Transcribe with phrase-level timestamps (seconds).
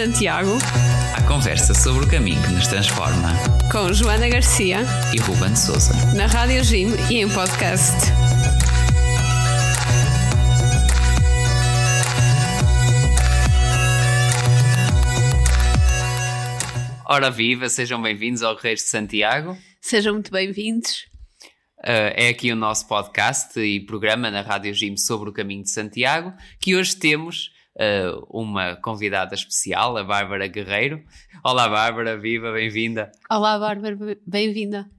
[0.00, 0.56] Santiago.
[1.14, 3.34] A conversa sobre o caminho que nos transforma.
[3.70, 4.78] Com Joana Garcia
[5.14, 5.92] e Ruben Souza.
[6.16, 7.98] Na Rádio Jim e em podcast.
[17.04, 19.54] Ora viva, sejam bem-vindos ao Reis de Santiago.
[19.82, 21.10] Sejam muito bem-vindos.
[21.80, 25.70] Uh, é aqui o nosso podcast e programa na Rádio Jim sobre o caminho de
[25.70, 31.02] Santiago, que hoje temos uh, uma convidada especial, a Bárbara Guerreiro.
[31.44, 33.10] Olá, Bárbara, viva, bem-vinda.
[33.30, 34.90] Olá, Bárbara, bem-vinda.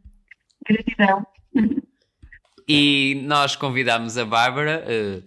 [0.68, 1.26] Gratidão.
[2.68, 5.24] E nós convidamos a Bárbara uh,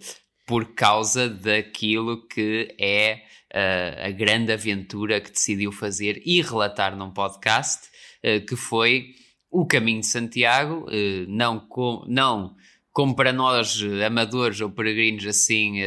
[0.47, 3.21] por causa daquilo que é
[3.53, 7.93] uh, a grande aventura que decidiu fazer e relatar num podcast,
[8.47, 9.09] que foi
[9.51, 10.87] o caminho de Santiago,
[11.27, 12.55] não, com, não
[12.91, 15.79] como para nós amadores ou peregrinos assim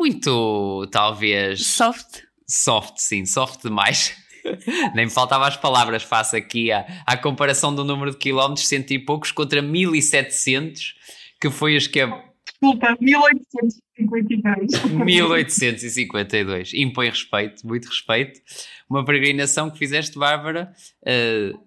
[0.00, 1.66] muito, talvez.
[1.66, 2.22] Soft.
[2.48, 4.16] Soft, sim, soft demais.
[4.94, 8.92] Nem me faltavam as palavras face aqui à, à comparação do número de quilómetros, cento
[8.92, 10.94] e poucos contra 1700,
[11.38, 12.24] que foi os que a.
[12.46, 14.70] Desculpa, 1852.
[15.04, 16.72] 1852.
[16.74, 18.40] Impõe respeito, muito respeito.
[18.88, 21.60] Uma peregrinação que fizeste, Bárbara, uh,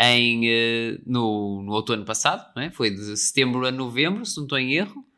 [0.00, 2.70] em, uh, no, no outono passado, não é?
[2.70, 5.08] foi de setembro a novembro, se não estou em erro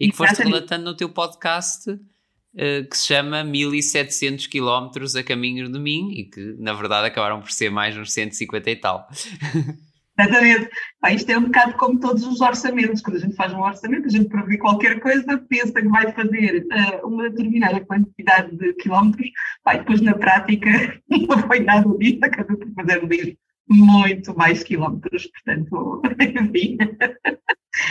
[0.00, 5.70] e que foste relatando no teu podcast uh, que se chama 1700 km a caminho
[5.70, 9.06] de mim e que na verdade acabaram por ser mais uns 150 e tal.
[10.18, 10.68] Exatamente.
[11.00, 13.00] Pá, isto é um bocado como todos os orçamentos.
[13.00, 16.66] Quando a gente faz um orçamento, a gente ver qualquer coisa pensa que vai fazer
[16.66, 19.30] uh, uma determinada quantidade de quilómetros,
[19.64, 20.68] pá, depois na prática
[21.08, 23.36] não foi nada disso, acabou por fazer
[23.68, 26.76] muito mais quilómetros, portanto, enfim.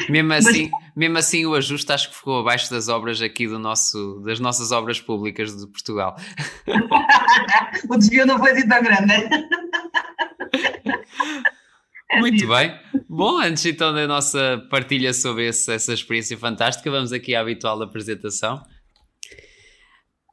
[0.09, 0.91] Mesmo assim, Mas...
[0.95, 4.71] mesmo assim o ajuste acho que ficou abaixo das obras aqui do nosso, das nossas
[4.71, 6.15] obras públicas de Portugal.
[7.89, 9.30] o desvio não foi assim tão grande, né?
[12.20, 12.77] Muito bem.
[13.08, 17.81] Bom, antes então da nossa partilha sobre esse, essa experiência fantástica, vamos aqui à habitual
[17.81, 18.61] apresentação.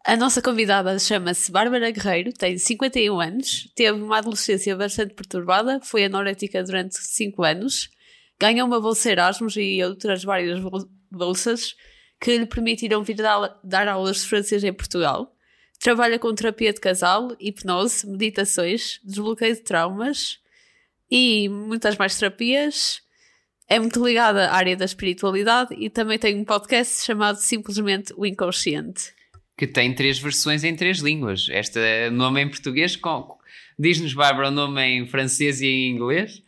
[0.04, 6.04] A nossa convidada chama-se Bárbara Guerreiro, tem 51 anos, teve uma adolescência bastante perturbada, foi
[6.04, 7.90] anorética durante 5 anos,
[8.38, 10.60] ganhou uma bolsa Erasmus e outras várias
[11.10, 11.74] bolsas
[12.20, 13.16] que lhe permitiram vir
[13.62, 15.34] dar aulas de francês em Portugal.
[15.78, 20.38] Trabalha com terapia de casal, hipnose, meditações, desbloqueio de traumas
[21.10, 23.02] e muitas mais terapias.
[23.68, 28.24] É muito ligada à área da espiritualidade e também tem um podcast chamado simplesmente O
[28.24, 29.16] Inconsciente
[29.56, 31.48] que tem três versões em três línguas.
[31.48, 32.98] Este é nome em português,
[33.78, 36.42] diz-nos, Bárbara, o nome em francês e em inglês?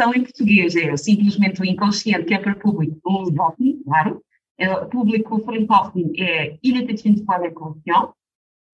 [0.00, 4.22] Versão em português é simplesmente o inconsciente, que é para público lusófono, claro.
[4.58, 8.10] É, o público francófono é Inattention par l'inconscient,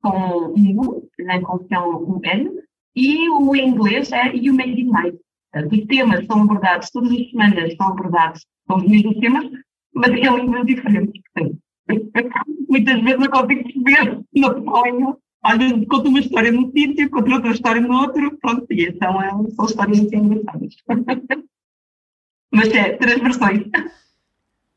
[0.01, 2.51] com um U, l'inconscient um N,
[2.95, 5.19] e o inglês é You Made It Night.
[5.55, 9.51] Os temas são abordados, todas as semanas são abordados, são os mesmos temas,
[9.95, 11.23] mas em línguas diferentes.
[12.69, 15.19] Muitas vezes não consigo perceber, não ponho.
[15.47, 19.23] Às vezes conto uma história num sítio, conto outra história no outro, pronto, e então
[19.23, 20.75] é, são histórias assim engraçadas.
[22.51, 23.63] Mas é, três versões.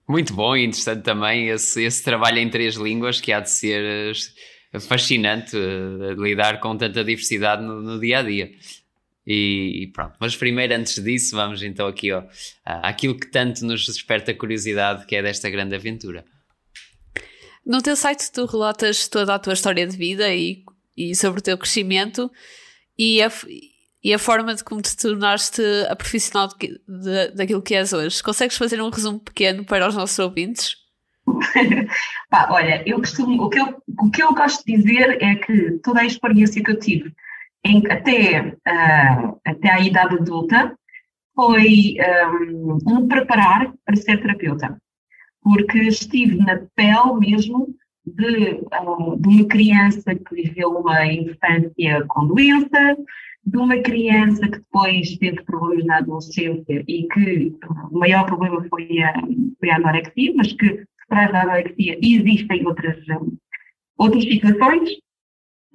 [0.08, 4.14] Muito bom e interessante também esse, esse trabalho em três línguas que há de ser
[4.72, 8.52] eh, fascinante uh, lidar com tanta diversidade no, no dia a dia.
[9.26, 12.24] E, e, pronto, mas primeiro, antes disso, vamos então aqui ó,
[12.66, 16.26] àquilo que tanto nos desperta curiosidade, que é desta grande aventura.
[17.66, 20.64] No teu site tu relatas toda a tua história de vida e,
[20.98, 22.32] e sobre o teu crescimento
[22.98, 23.32] e a,
[24.04, 28.24] e a forma de como te tornaste a profissional de, de, daquilo que és hoje.
[28.24, 30.78] Consegues fazer um resumo pequeno para os nossos ouvintes?
[32.30, 35.80] Pá, olha, eu costumo, o que eu, o que eu gosto de dizer é que
[35.84, 37.14] toda a experiência que eu tive
[37.64, 40.76] em, até, uh, até à idade adulta
[41.36, 41.96] foi
[42.52, 44.78] um, um preparar para ser terapeuta
[45.50, 47.76] porque estive na pele mesmo
[48.06, 52.96] de, uh, de uma criança que viveu uma infância com doença,
[53.44, 57.56] de uma criança que depois teve problemas na adolescência e que
[57.90, 59.14] o maior problema foi a,
[59.60, 63.36] foi a anorexia, mas que por trás da anorexia existem outras, um,
[63.98, 64.92] outras situações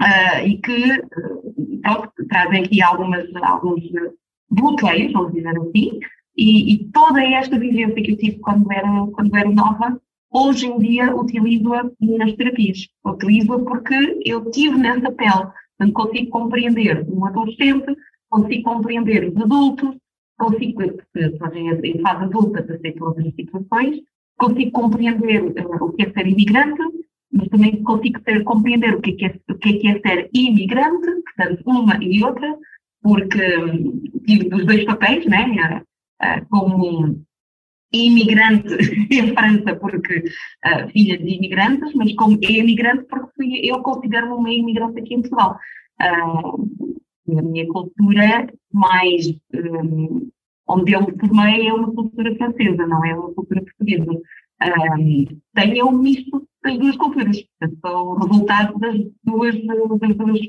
[0.01, 3.83] uh, e que uh, trazem aqui algumas, alguns
[4.49, 5.99] bloqueios, vamos dizer assim,
[6.37, 10.01] e, e, toda esta vivência que eu tive quando era, quando era nova,
[10.33, 12.89] hoje em dia utilizo-a nas terapias.
[13.05, 15.49] Utilizo-a porque eu tive nessa pele.
[15.79, 17.97] Portanto, consigo compreender um adolescente,
[18.29, 19.97] consigo compreender os adultos,
[20.39, 24.01] consigo, em fase adulta, aceito outras situações,
[24.37, 26.83] consigo compreender uh, o que é ser imigrante
[27.35, 31.11] mas também consigo ter, compreender o que é é, o é, que é ser imigrante,
[31.23, 32.57] portanto, uma e outra,
[33.03, 35.83] porque hum, tive os dois papéis, né?
[36.51, 37.25] Como
[37.95, 38.75] imigrante
[39.11, 40.25] em França, porque
[40.67, 45.21] uh, filha de imigrantes, mas como imigrante porque fui, eu considero-me uma imigrante aqui em
[45.21, 45.59] Portugal.
[46.01, 50.29] Uh, a minha cultura mais um,
[50.67, 54.21] onde eu me formei é uma cultura francesa, não é uma cultura portuguesa.
[54.63, 60.41] Um, tenho um misto das duas culturas, portanto, são o resultado das duas, das duas.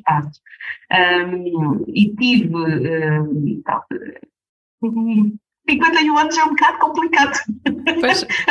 [0.92, 3.62] Um, e tive um,
[5.70, 7.40] 51 anos é um bocado complicado.
[8.00, 8.26] Pois.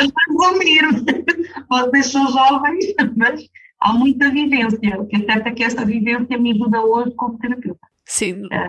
[1.70, 3.48] As pessoas são jovens, mas
[3.80, 5.00] há muita vivência.
[5.00, 7.86] O que é certo é que essa vivência me ajuda hoje como terapeuta.
[8.04, 8.46] Sim.
[8.52, 8.68] É,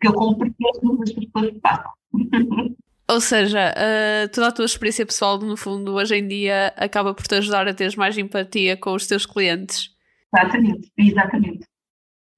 [0.00, 1.92] que eu compreendo as pessoas passam.
[3.08, 7.26] Ou seja, uh, toda a tua experiência pessoal, no fundo, hoje em dia, acaba por
[7.26, 9.90] te ajudar a teres mais empatia com os teus clientes.
[10.34, 11.66] Exatamente, exatamente.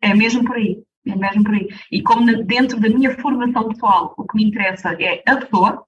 [0.02, 0.82] É mesmo por aí.
[1.06, 1.68] É mesmo por aí.
[1.92, 5.84] E como dentro da minha formação pessoal, o que me interessa é a pessoa,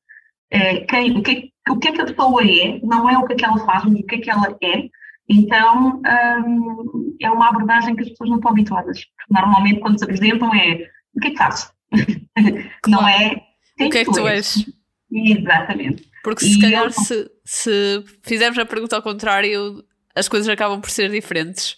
[0.50, 3.32] é quem, o, que, o que é que a pessoa é, não é o que
[3.32, 4.88] é que ela faz, mas o que é que ela é.
[5.28, 6.02] Então,
[6.46, 9.00] hum, é uma abordagem que as pessoas não estão habituadas.
[9.30, 11.72] Normalmente, quando se apresentam, é o que é que fazes?
[12.86, 13.42] não é
[13.80, 14.56] o que é que tu és.
[14.56, 15.38] és.
[15.38, 16.08] Exatamente.
[16.22, 16.90] Porque se e calhar, eu...
[16.90, 19.84] se, se fizermos a pergunta ao contrário,
[20.14, 21.76] as coisas acabam por ser diferentes.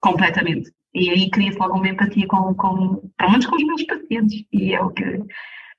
[0.00, 0.72] Completamente.
[0.94, 4.44] E aí cria-se logo uma empatia com, com, pelo menos com os meus pacientes.
[4.52, 5.04] E é o que,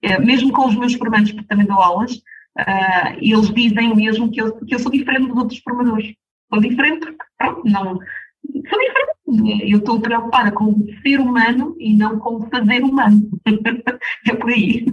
[0.01, 4.41] é, mesmo com os meus formandos, porque também dou aulas, uh, eles dizem mesmo que
[4.41, 6.13] eu, que eu sou diferente dos outros formadores.
[6.51, 7.83] Sou diferente porque, pronto, não.
[7.93, 9.71] Sou diferente.
[9.71, 13.29] Eu estou preocupada com o ser humano e não com o fazer humano.
[14.27, 14.85] é por aí.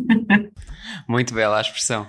[1.08, 2.06] Muito bela a expressão.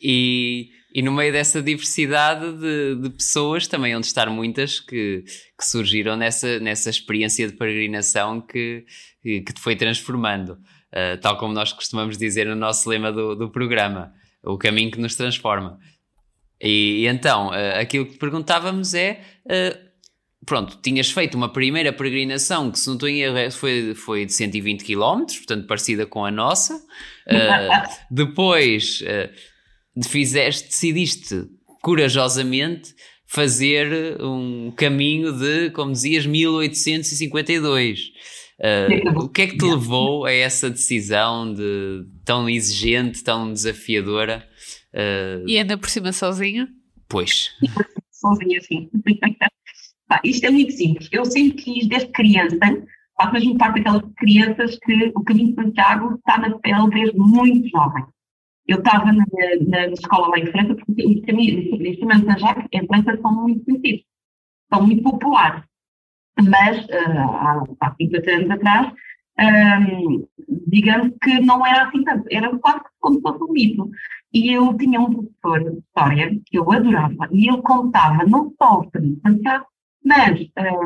[0.00, 5.22] E e no meio dessa diversidade de, de pessoas, também onde estar muitas que,
[5.58, 8.84] que, surgiram nessa, nessa experiência de peregrinação que,
[9.22, 10.58] que, te foi transformando.
[10.92, 15.00] Uh, tal como nós costumamos dizer no nosso lema do, do programa, o caminho que
[15.00, 15.78] nos transforma.
[16.60, 19.20] E, e então, uh, aquilo que te perguntávamos é.
[19.46, 19.90] Uh,
[20.44, 24.32] pronto, tinhas feito uma primeira peregrinação que, se não estou em erro, foi, foi de
[24.32, 26.82] 120 km, portanto parecida com a nossa.
[28.10, 29.04] Depois
[30.06, 31.46] fizeste, decidiste
[31.82, 32.94] corajosamente
[33.26, 38.10] fazer um caminho de, como dizias, 1852.
[38.60, 44.46] Uh, o que é que te levou a essa decisão de, tão exigente, tão desafiadora?
[44.92, 46.68] Uh, e ainda por cima sozinho?
[47.08, 47.50] Pois.
[48.10, 48.90] Sozinha, sim.
[50.24, 51.08] isto é muito simples.
[51.10, 52.58] Eu sempre quis, desde criança,
[53.16, 57.68] faço mesmo parte daquelas crianças que o caminho de Santiago está na pele desde muito
[57.68, 58.04] jovem.
[58.66, 59.24] Eu estava na,
[59.68, 64.04] na, escola lá em França, porque os instrumentos da Jacques em França são muito conhecidos,
[64.72, 65.64] são muito populares.
[66.38, 68.92] Mas, uh, há, há 50 anos atrás,
[69.40, 70.26] um,
[70.66, 73.90] digamos que não era assim tanto, era quase como se fosse um mito.
[74.32, 78.80] E eu tinha um professor de história que eu adorava, e ele contava não só
[78.80, 79.20] o caminho
[80.02, 80.40] mas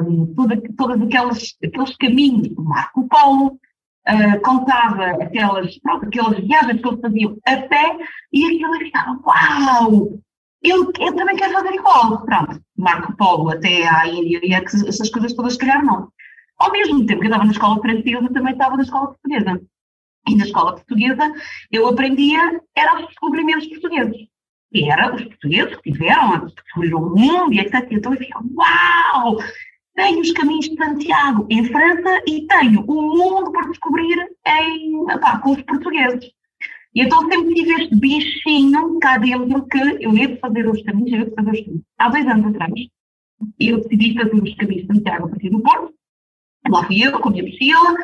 [0.08, 3.58] um, toda, todos aqueles, aqueles caminhos Marco Polo,
[4.08, 7.98] uh, contava aquelas, pronto, aquelas viagens que eles faziam a pé
[8.32, 10.18] e aquilo ficava, uau!
[10.62, 12.24] Eu, eu também quero fazer igual.
[12.24, 16.08] Pronto, Marco Polo até à Índia e essas coisas todas, se calhar não.
[16.58, 19.60] Ao mesmo tempo que eu estava na escola francesa, também estava na escola portuguesa.
[20.26, 21.32] E na escola portuguesa
[21.70, 24.16] eu aprendia, eram os descobrimentos portugueses.
[24.72, 27.86] E eram os portugueses que tiveram, descobriram o mundo e etc.
[27.90, 29.36] Então eu ficava, uau!
[29.94, 35.38] Tenho os caminhos de Santiago em França e tenho o mundo por descobrir em, pá,
[35.38, 36.30] com os portugueses.
[36.94, 41.18] E então sempre tive este bichinho cá dentro que eu ia fazer os caminhos, eu
[41.20, 41.82] ia fazer os caminhos.
[41.98, 42.72] Há dois anos atrás,
[43.58, 45.94] eu decidi fazer os caminhos de Santiago a partir do Porto.
[46.68, 47.96] Lá fui eu com a minha mochila,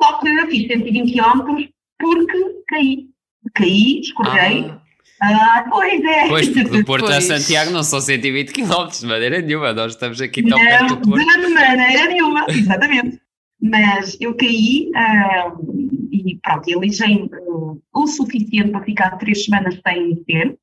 [0.00, 1.68] só que fiz 120 km
[1.98, 3.08] porque caí.
[3.54, 4.70] Caí, escorreguei.
[4.70, 4.81] Ah
[5.24, 6.26] ah, pois é.
[6.26, 7.16] Pois, porque do Porto pois.
[7.16, 10.96] a Santiago não são 120 km de maneira nenhuma, nós estamos aqui tão não, perto
[10.96, 11.24] do Porto.
[11.24, 13.20] De maneira nenhuma, exatamente.
[13.60, 19.80] Mas eu caí uh, e pronto, eu lijei uh, o suficiente para ficar três semanas
[19.86, 20.58] sem ter.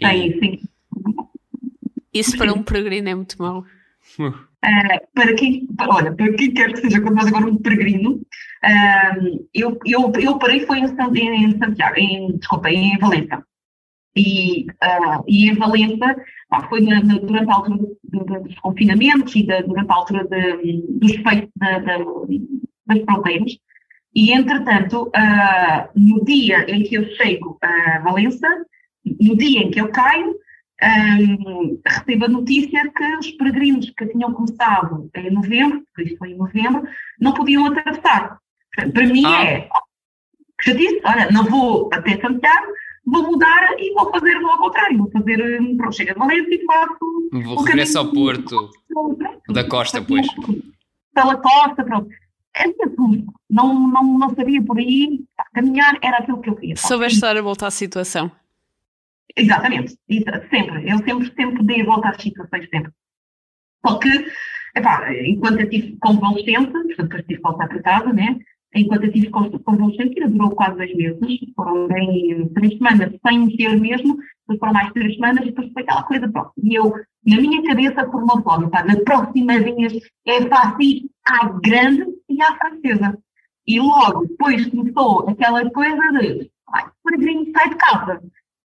[0.00, 0.60] Sem, sem...
[2.12, 3.64] Isso para um peregrino é muito mau.
[4.20, 4.32] Uh,
[5.12, 9.48] para quem, para, olha, para quem quer que seja quando nós agora um peregrino, uh,
[9.52, 13.44] eu, eu, eu parei foi em, em Santiago, em, desculpa, em Valença.
[14.16, 16.16] E, uh, e em Valença,
[16.48, 17.78] pá, foi na, na, durante a altura
[18.40, 21.50] dos confinamentos e da, durante a altura de, dos feitos
[22.86, 23.58] das fronteiras.
[24.14, 28.48] E, entretanto, uh, no dia em que eu chego a Valença,
[29.20, 30.36] no dia em que eu caio,
[30.82, 36.30] um, recebo a notícia que os peregrinos que tinham começado em novembro, porque isto foi
[36.30, 36.84] em novembro,
[37.20, 38.38] não podiam atravessar.
[38.92, 39.44] Para mim ah.
[39.44, 39.68] é,
[40.64, 42.72] já disse, olha, não vou até Santiago,
[43.06, 45.36] vou mudar e vou fazer ao contrário, vou fazer,
[45.76, 47.28] pronto, chega de Valência e faço...
[47.32, 48.70] Vou regresso ao Porto,
[49.48, 50.26] da costa, pois.
[51.14, 52.08] Pela costa, pronto.
[52.56, 53.26] É tudo.
[53.50, 56.76] Não, não, não sabia por aí, caminhar era aquilo que eu queria.
[56.76, 58.30] Soubeste dar a volta à situação.
[59.36, 59.96] Exatamente,
[60.50, 60.88] sempre.
[60.88, 62.92] Eu sempre, sempre dei a volta às situações, sempre.
[63.84, 64.08] Só que,
[64.76, 68.38] epá, enquanto eu estive convalescente, portanto, depois tive que voltar para casa, né?
[68.74, 73.80] Enquanto eu estive convalescente, que durou quase dois meses, foram bem três semanas sem ter
[73.80, 76.52] mesmo, depois foram mais três semanas depois foi aquela coisa pronto.
[76.62, 76.92] E eu,
[77.26, 79.92] na minha cabeça, formou logo, pá, na próxima vez
[80.26, 83.18] é fácil à grande e à francesa.
[83.66, 88.22] E logo depois começou aquela coisa de, ai, peregrino sai de casa.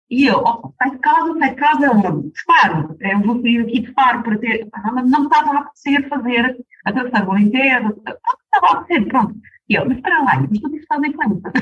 [0.08, 0.44] E eu,
[0.78, 2.30] sai de casa, sai de casa onde?
[2.30, 2.96] De Faro.
[3.00, 4.68] Eu vou sair aqui de Faro para ter.
[5.04, 9.34] Não, estava a apetecer fazer, atravessar o Alentejo, não estava a apetecer, pronto.
[9.68, 11.52] E eu, mas para lá, mas tu estás em França.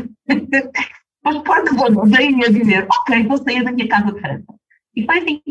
[1.25, 4.55] mas porque vou, daí a dizer, ok, vou sair da minha casa de França.
[4.95, 5.43] E foi assim.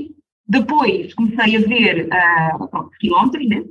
[0.45, 3.63] Depois comecei a ver uh, quilómetros, né?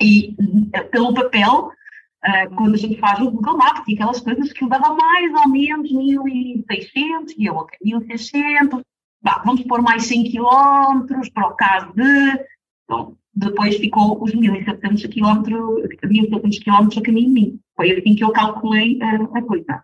[0.00, 4.52] E uh, pelo papel, uh, quando a gente faz o Google Maps e aquelas coisas
[4.52, 8.82] que dava mais ou menos 1600, e eu, ok, 1600,
[9.22, 12.46] bah, vamos pôr mais 100 quilómetros para o caso de.
[12.84, 15.58] Então, depois ficou os 1.700 quilómetros,
[16.04, 17.60] 1.700 quilómetros a caminho de mim.
[17.76, 19.82] Foi assim que eu calculei a, a coisa.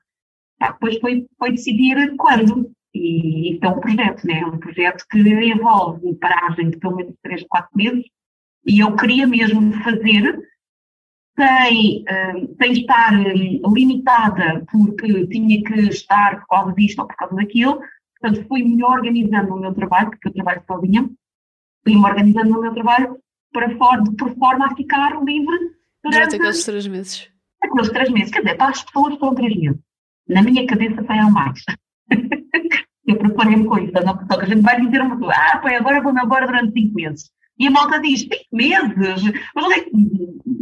[0.59, 2.71] Tá, depois foi, foi decidir quando.
[2.95, 4.40] E isso é um projeto, né?
[4.40, 8.04] É um projeto que envolve paragem de pelo menos 3, 4 meses.
[8.66, 10.38] E eu queria mesmo fazer
[11.37, 17.16] sem, uh, sem estar uh, limitada porque tinha que estar por causa disto ou por
[17.16, 17.80] causa daquilo.
[18.21, 21.11] Portanto, fui-me organizando o meu trabalho, porque eu trabalho sozinha,
[21.83, 23.19] fui-me organizando o meu trabalho
[23.52, 25.59] para for, por forma a ficar livre
[26.02, 27.30] durante aqueles três meses.
[27.62, 28.30] Aqueles três meses.
[28.30, 29.80] Quer dizer, para as pessoas foram três meses.
[30.28, 31.62] Na minha cabeça foi ao mais.
[33.07, 33.92] eu preparei-me com isso.
[33.92, 36.73] Não, só que a gente vai dizer uma coisa, ah, foi agora vou-me embora durante
[36.73, 37.30] cinco meses.
[37.59, 39.33] E a malta diz, cinco meses?
[39.54, 39.85] Mas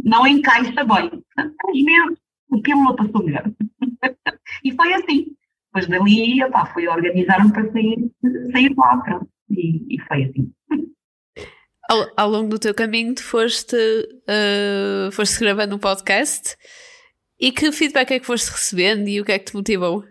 [0.03, 1.23] não encaixa bem.
[1.35, 2.17] Três meses,
[2.49, 3.49] o pílula passou melhor.
[4.63, 5.27] e foi assim.
[5.67, 8.11] Depois dali, opá, fui organizar-me para sair,
[8.51, 9.29] sair lá, pronto.
[9.51, 10.51] E, e foi assim.
[11.89, 16.55] Ao, ao, longo do teu caminho, tu foste, uh, foste gravando um podcast
[17.39, 20.03] e que feedback é que foste recebendo e o que é que te motivou?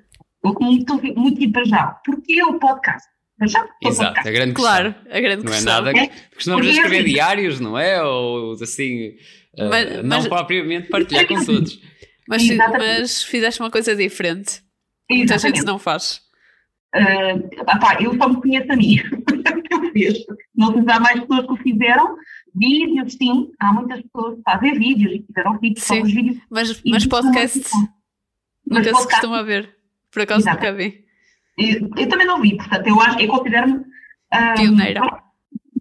[0.42, 3.06] O que me motiva já, porque o podcast?
[3.46, 4.28] Já, Exato, podcast.
[4.28, 4.72] a grande questão.
[4.72, 5.72] Claro, a grande não questão.
[5.72, 8.02] é nada que costumamos escrever diários, não é?
[8.02, 9.10] Ou assim,
[9.56, 11.80] uh, mas, não mas, propriamente partilhar com os outros.
[12.26, 14.60] Mas, mas fizeste uma coisa diferente.
[15.08, 16.20] Muita gente não faz.
[16.94, 18.96] Uh, pá, eu só me conheço a mim.
[19.70, 20.24] eu fiz.
[20.58, 22.16] Não sei se há mais pessoas que o fizeram.
[22.54, 23.52] Vídeos, sim.
[23.60, 26.38] Há muitas pessoas que fazem vídeos e fizeram vídeos sim, os vídeos.
[26.50, 27.70] Mas, mas podcast
[28.66, 29.76] nunca se costuma ver.
[30.10, 30.56] Por acaso Exato.
[30.56, 31.04] nunca vi.
[31.56, 35.22] Eu, eu, também não vi, portanto, eu acho, eu considero-me um, pioneira.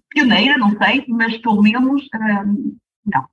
[0.10, 3.28] Pioneira, não sei, mas pelo menos um, não.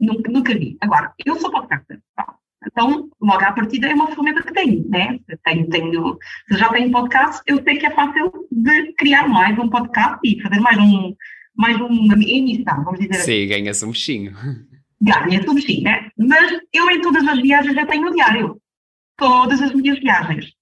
[0.00, 0.76] Nunca, nunca vi.
[0.80, 2.00] Agora, eu sou podcaster.
[2.66, 5.18] Então, logo à partida é uma ferramenta que tenho, né?
[5.44, 9.68] Tenho, tenho, se já tenho podcast, eu sei que é fácil de criar mais um
[9.68, 11.14] podcast e fazer mais um,
[11.56, 13.42] mais uma emissão, vamos dizer Sim, assim.
[13.42, 14.36] Sim, ganha-se um bichinho.
[15.00, 16.10] Ganha-se um bichinho, né?
[16.18, 18.60] Mas eu em todas as viagens já tenho o diário.
[19.16, 20.52] Todas as minhas viagens.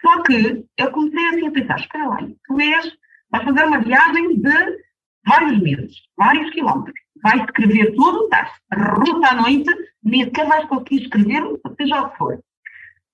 [0.00, 2.92] Só que eu comecei assim a pensar, espera lá, tu és,
[3.30, 4.78] vais fazer uma viagem de
[5.24, 9.70] vários meses, vários quilómetros vai escrever tudo, estás ruta à noite,
[10.02, 11.42] nem sequer vais conseguir escrever,
[11.78, 12.34] seja o que for.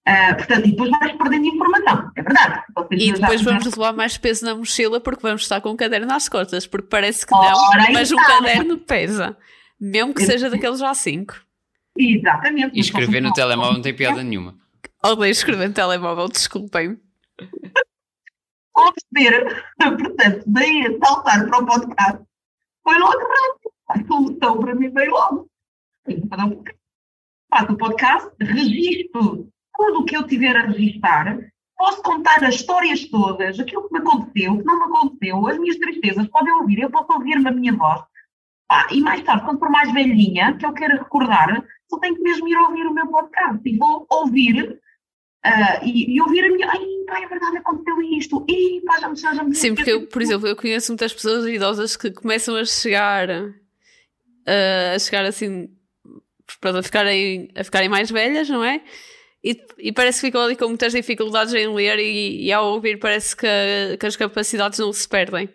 [0.08, 2.62] Uh, portanto, e depois vais perdendo informação, é verdade.
[2.90, 6.28] e depois vamos levar mais peso na mochila porque vamos estar com um caderno nas
[6.28, 9.36] costas, porque parece que não, mas um caderno pesa,
[9.80, 11.34] mesmo que seja daqueles A5.
[11.96, 12.76] Exatamente.
[12.76, 14.56] E escrever no telemóvel não tem piada nenhuma.
[15.04, 16.98] Odeio escrever no telemóvel, desculpem-me.
[18.74, 22.22] Ao perceber, portanto, daí a saltar para o podcast,
[22.82, 25.48] foi logo rápido a solução para mim veio logo.
[27.50, 31.38] Faço o podcast, registro tudo o que eu tiver a registrar,
[31.76, 35.58] posso contar as histórias todas, aquilo que me aconteceu, o que não me aconteceu, as
[35.58, 38.00] minhas tristezas, podem ouvir, eu posso ouvir-me a minha voz.
[38.70, 42.22] Ah, e mais tarde, quando for mais velhinha, que eu quero recordar, só tenho que
[42.22, 44.80] mesmo ir ouvir o meu podcast e vou ouvir
[45.44, 49.08] Uh, e, e, ouvir a minha, ai, pá, é verdade, aconteceu isto, e pá, já
[49.08, 52.54] me já me Sim, porque eu, por exemplo, eu conheço muitas pessoas idosas que começam
[52.54, 53.26] a chegar
[54.46, 55.68] uh, a chegar assim
[56.60, 58.82] para a ficarem, a ficarem mais velhas, não é?
[59.44, 62.98] E, e, parece que ficam ali com muitas dificuldades em ler e, e ao ouvir
[62.98, 65.48] parece que, que, as capacidades não se perdem.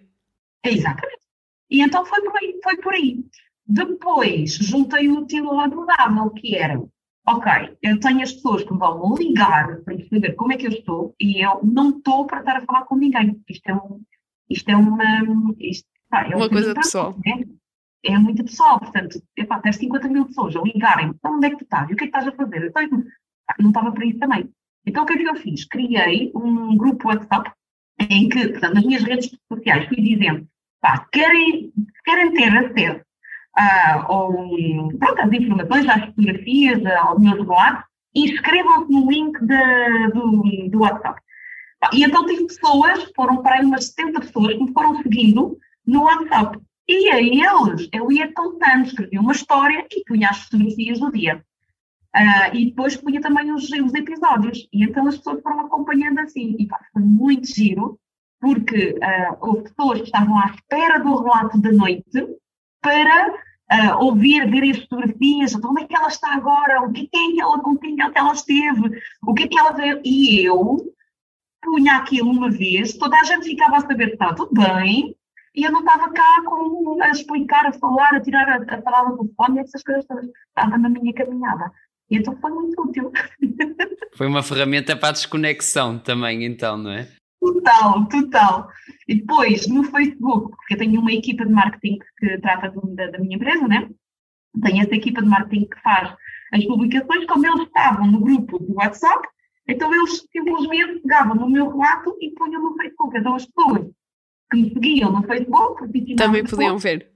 [0.66, 1.22] Exatamente.
[1.70, 3.26] E então foi por aí, foi por aí.
[3.66, 6.82] Depois juntei o útil ao agradável, que era,
[7.26, 10.72] ok, eu tenho as pessoas que me vão ligar para perceber como é que eu
[10.72, 13.42] estou e eu não estou para estar a falar com ninguém.
[13.50, 14.02] Isto é, um,
[14.50, 15.56] isto é uma.
[15.60, 17.16] Isto, pá, é uma coisa pessoal.
[17.26, 17.46] Né?
[18.04, 21.58] É muito pessoal, portanto, epá, ter 50 mil pessoas a ligarem, então onde é que
[21.58, 21.90] tu estás?
[21.90, 22.64] E o que é que estás a fazer?
[22.64, 23.06] Eu tenho,
[23.60, 24.50] não estava para isso também.
[24.86, 25.66] Então o que é que eu fiz?
[25.66, 27.52] Criei um grupo WhatsApp
[28.10, 30.48] em que, portanto, nas minhas redes sociais fui dizendo,
[30.80, 31.74] pá, querem,
[32.06, 33.02] querem ter acesso
[33.58, 34.32] uh, ao,
[35.00, 37.84] pronto, às informações, às fotografias, ao meu relato,
[38.16, 41.22] inscrevam-se no link de, do, do WhatsApp.
[41.94, 46.04] E então tive pessoas, foram para aí umas 70 pessoas que me foram seguindo no
[46.04, 46.60] WhatsApp.
[46.88, 51.44] E a eles eu ia contando, escrevia uma história e punha as fotografias do dia.
[52.16, 54.68] Uh, e depois punha também os, os, episódios.
[54.72, 56.56] E então as pessoas foram acompanhando assim.
[56.58, 58.00] E pá, foi muito giro,
[58.40, 62.26] porque uh, houve pessoas que estavam à espera do relato da noite
[62.82, 67.02] para uh, ouvir, ver as fotografias, então, onde é que ela está agora, o que
[67.02, 70.02] é que ela, com quem é ela esteve, o que é que ela veio.
[70.04, 70.78] E eu
[71.62, 75.16] punha aquilo uma vez, toda a gente ficava a saber que estava tudo bem,
[75.58, 79.16] e eu não estava cá com, a explicar, a falar, a tirar a, a palavra
[79.16, 80.30] do telefone, essas coisas todas.
[80.50, 81.72] Estava na minha caminhada.
[82.12, 83.12] E então foi muito útil.
[84.16, 87.08] Foi uma ferramenta para a desconexão também, então, não é?
[87.40, 88.68] Total, total.
[89.08, 93.12] E depois, no Facebook, porque eu tenho uma equipa de marketing que trata de, da,
[93.12, 93.90] da minha empresa, né?
[94.64, 96.16] Tenho essa equipa de marketing que faz
[96.52, 99.28] as publicações, como eles estavam no grupo do WhatsApp,
[99.68, 103.18] então eles simplesmente pegavam no meu relato e punham no Facebook.
[103.18, 103.88] Então as pessoas
[104.50, 107.12] que me seguiam no Facebook também podiam ver.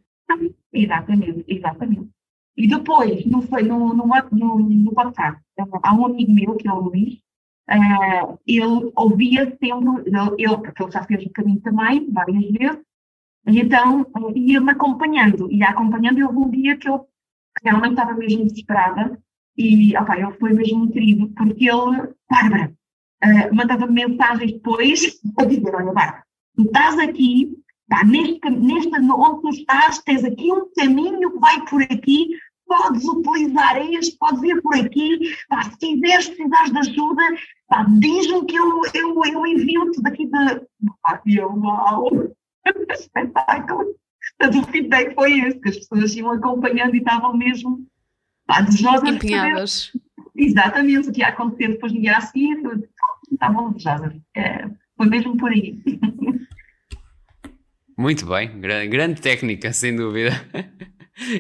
[0.74, 2.10] Exatamente, exatamente.
[2.58, 3.42] E depois, no,
[3.94, 3.94] no,
[4.32, 5.40] no, no, WhatsApp,
[5.84, 7.16] há um amigo meu, que é o Luís,
[7.70, 12.80] uh, ele ouvia sempre, ele, porque ele já fez o caminho também, várias vezes,
[13.48, 17.08] e então ia-me acompanhando, ia acompanhando, e houve um dia que eu
[17.64, 19.18] realmente estava mesmo desesperada,
[19.58, 22.74] e opa, ele foi mesmo querido, porque ele, Bárbara,
[23.24, 26.24] uh, mandava-me mensagens depois a dizer, olha Bárbara,
[26.56, 27.58] tu estás aqui,
[27.90, 32.30] pá, neste, neste, onde tu estás, tens aqui um caminho que vai por aqui,
[32.68, 37.24] podes utilizar este, podes ir por aqui, pá, se quiseres, precisares de ajuda,
[37.68, 40.62] pá, diz-me que eu, eu, eu envio-te daqui de...
[41.02, 42.10] Pá, eu, uau,
[42.92, 43.96] espetáculo.
[44.38, 47.86] Portanto, o feedback foi esse, que as pessoas iam acompanhando e estavam mesmo
[48.46, 49.92] pá, desejosas Empenhadas.
[50.36, 52.58] Exatamente, o que ia acontecer depois no dia a seguir,
[53.32, 54.14] estavam desejosas.
[54.36, 54.70] É,
[55.02, 55.80] foi mesmo por aí.
[57.98, 60.32] Muito bem, grande, grande técnica, sem dúvida.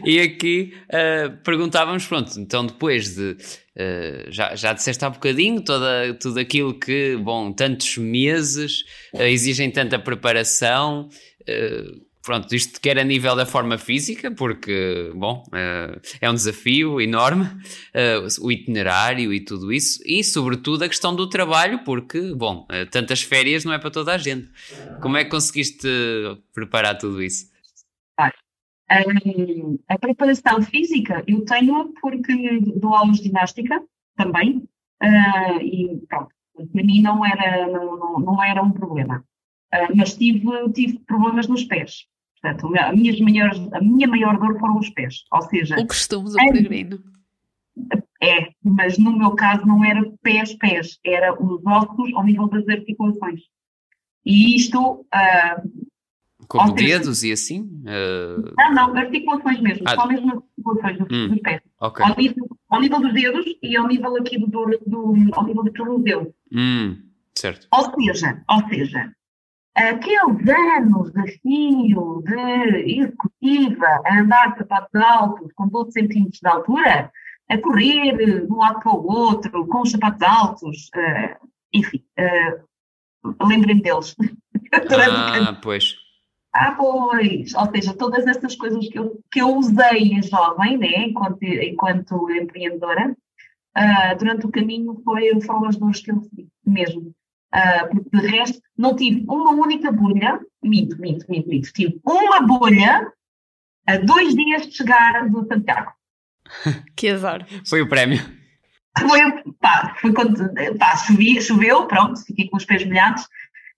[0.05, 3.31] E aqui uh, perguntávamos, pronto, então depois de.
[3.31, 8.81] Uh, já, já disseste há bocadinho toda, tudo aquilo que, bom, tantos meses
[9.13, 11.09] uh, exigem tanta preparação.
[12.23, 15.43] Pronto, isto quer a nível da forma física, porque, bom,
[16.19, 17.45] é um desafio enorme,
[18.41, 23.65] o itinerário e tudo isso, e sobretudo a questão do trabalho, porque, bom, tantas férias
[23.65, 24.49] não é para toda a gente.
[25.01, 25.87] Como é que conseguiste
[26.53, 27.49] preparar tudo isso?
[29.87, 33.81] A preparação física eu tenho porque dou aulas de ginástica
[34.15, 34.63] também,
[35.61, 39.23] e pronto, para mim não era, não, não, não era um problema.
[39.73, 40.41] Uh, mas tive,
[40.73, 42.05] tive problemas nos pés.
[42.41, 45.23] Portanto, a, minhas maiores, a minha maior dor foram os pés.
[45.31, 45.79] Ou seja.
[45.79, 46.99] O costume do peregrino.
[48.21, 53.41] É, mas no meu caso não era pés-pés, era os ossos ao nível das articulações.
[54.23, 55.87] E isto uh,
[56.51, 57.61] como dedos e assim?
[57.61, 58.53] Uh...
[58.57, 59.95] Não, não, articulações mesmo, ah.
[59.95, 61.29] só mesmo articulações dos, hum.
[61.29, 61.61] dos pés.
[61.79, 62.05] Okay.
[62.05, 65.63] Ao, nível, ao, nível, dos dedos e ao nível aqui do, do, do ao nível
[65.63, 66.35] do tornozelo.
[66.51, 66.97] Hum,
[67.33, 67.67] certo.
[67.71, 69.13] Ou seja, ou seja,
[69.75, 76.47] aqueles anos de fio, de executiva, a andar de sapatos altos com 12 centímetros de
[76.47, 77.11] altura,
[77.49, 83.47] a correr de um lado para o outro, com os sapatos altos, uh, enfim, uh,
[83.47, 84.15] lembrem-me deles.
[84.73, 85.95] ah, pois.
[86.53, 91.43] Ah, pois, ou seja, todas essas coisas que eu, que eu usei jovem, né, enquanto,
[91.43, 93.15] enquanto empreendedora,
[93.77, 97.13] uh, durante o caminho foi, foram as dores que eu tive mesmo.
[97.53, 102.41] Uh, porque de resto não tive uma única bolha, minto, minto, minto, minto, tive uma
[102.41, 103.11] bolha
[103.85, 105.91] a dois dias de chegar do Santiago.
[106.95, 107.45] que azar.
[107.67, 108.19] Foi o prémio.
[108.97, 109.19] Foi,
[109.59, 113.25] pá, foi quando pá, chovia, choveu, pronto, fiquei com os pés molhados,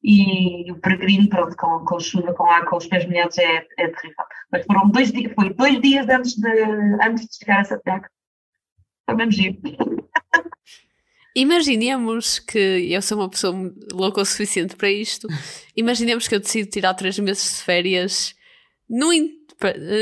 [0.04, 3.88] e o peregrino, pronto, com, com chuva, com água, com os pés molhados é, é
[3.88, 4.26] terrível.
[4.52, 6.50] Mas foram dois dias, foi dois dias antes de,
[7.02, 8.06] antes de chegar a Santiago.
[9.06, 10.03] Foi mesmo giro.
[11.36, 12.60] Imaginemos que
[12.94, 15.28] eu sou uma pessoa louca o suficiente para isto.
[15.76, 18.36] Imaginemos que eu decido tirar três meses de férias.
[18.88, 19.10] No,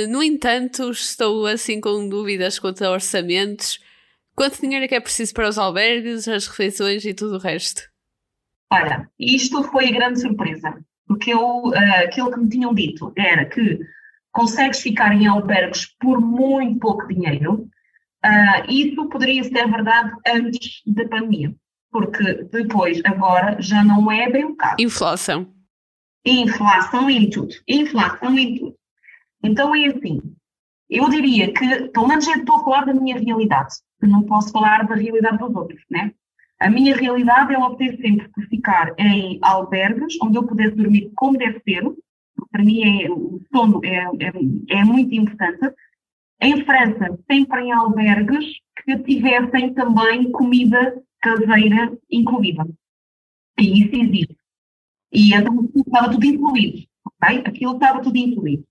[0.09, 3.79] no entanto, estou assim com dúvidas quanto a orçamentos.
[4.35, 7.83] Quanto dinheiro é que é preciso para os albergues, as refeições e tudo o resto?
[8.71, 10.83] Olha, isto foi a grande surpresa.
[11.07, 13.79] Porque eu, uh, aquilo que me tinham dito era que
[14.31, 17.69] consegues ficar em albergues por muito pouco dinheiro
[18.23, 21.55] Uh, isso poderia ser verdade antes da pandemia,
[21.91, 24.75] porque depois, agora, já não é bem o caso.
[24.79, 25.51] Inflação.
[26.25, 27.55] Inflação em tudo.
[27.67, 28.75] Inflação em tudo.
[29.43, 30.21] Então é assim,
[30.87, 34.51] eu diria que, pelo menos eu estou a falar da minha realidade, que não posso
[34.51, 36.11] falar da realidade dos outros, né?
[36.59, 41.37] A minha realidade é optei sempre por ficar em albergues, onde eu pudesse dormir como
[41.37, 41.83] deve ser,
[42.51, 45.73] para mim é, o sono é, é, é muito importante,
[46.41, 48.45] em França, sempre em albergues
[48.83, 52.67] que tivessem também comida caseira incluída.
[53.59, 54.37] E isso existe.
[55.13, 57.43] E então estava tudo incluído, ok?
[57.45, 58.65] Aquilo estava tudo incluído.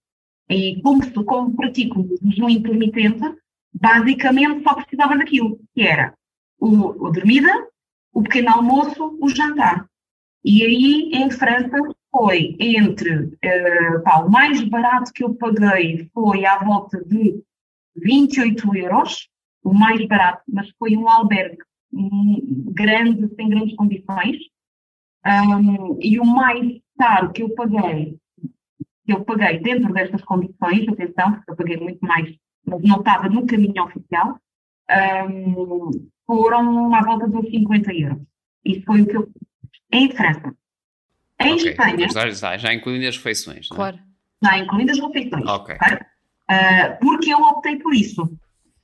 [0.48, 3.37] E como, como pratico o jejum intermitente,
[3.72, 6.12] basicamente só precisava daquilo, que era
[6.59, 7.52] o, o dormida,
[8.12, 9.87] o pequeno almoço, o jantar.
[10.44, 11.76] E aí, em França,
[12.11, 17.40] foi entre, uh, pá, o mais barato que eu paguei foi à volta de
[17.96, 19.29] 28 euros,
[19.62, 21.59] o mais barato, mas foi um albergue
[22.72, 24.37] grande, sem grandes condições.
[25.26, 28.16] Um, e o mais caro que eu paguei,
[29.05, 32.35] que eu paguei dentro destas condições, atenção, porque eu paguei muito mais,
[32.66, 34.38] mas não estava no caminho oficial,
[35.29, 35.90] um,
[36.26, 38.22] foram à volta dos 50 euros.
[38.64, 39.31] Isso foi o que eu.
[39.92, 40.55] Em França.
[41.40, 41.70] Em okay.
[41.70, 42.09] Espanha.
[42.09, 43.68] Já, já incluindo as refeições.
[43.70, 43.74] É?
[43.74, 43.98] Claro.
[44.42, 45.46] Já incluindo as refeições.
[45.46, 45.76] Ok.
[46.51, 48.23] Uh, porque eu optei por isso.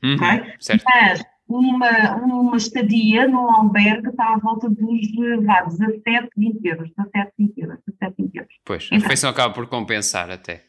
[0.02, 0.54] Uhum, okay?
[0.84, 6.90] Mas uma, uma estadia num albergue está à volta dos vá, 17, 20 euros.
[6.96, 7.78] 17, 20 euros.
[7.86, 8.54] 17, 20 euros.
[8.64, 10.64] Pois, a então, refeição acaba por compensar até.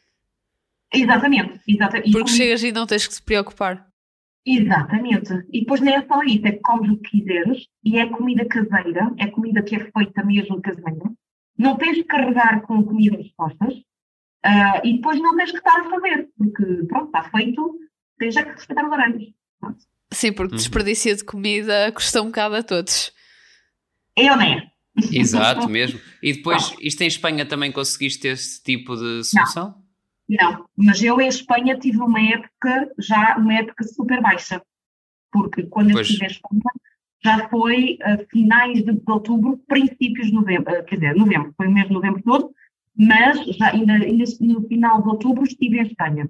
[0.94, 1.60] Exatamente.
[1.68, 2.12] exatamente.
[2.12, 3.88] Porque chegas e não tens que te preocupar.
[4.46, 5.46] Exatamente.
[5.52, 8.46] E depois nem é só isso, é que comes o que quiseres e é comida
[8.46, 11.12] caseira, é comida que é feita mesmo caseira.
[11.58, 13.74] Não tens de carregar com comida costas,
[14.48, 17.80] Uh, e depois não tens que estar a fazer, porque pronto, está feito,
[18.18, 19.34] tens é que respeitar os horários.
[19.60, 19.78] Pronto.
[20.12, 20.58] Sim, porque uhum.
[20.58, 23.12] desperdício de comida custa um bocado a todos.
[24.16, 24.72] Eu nem.
[25.12, 26.00] Exato, mesmo.
[26.24, 26.78] E depois, não.
[26.80, 29.84] isto em Espanha também conseguiste ter esse tipo de solução?
[30.30, 30.52] Não.
[30.52, 34.62] não, mas eu em Espanha tive uma época, já uma época super baixa,
[35.30, 35.98] porque quando pois.
[35.98, 36.62] eu estive em Espanha
[37.24, 41.72] já foi a finais de, de outubro, princípios de novembro, quer dizer, novembro, foi o
[41.72, 42.54] mês de novembro todo,
[42.98, 46.30] mas já ainda, ainda no final de outubro estive em Espanha.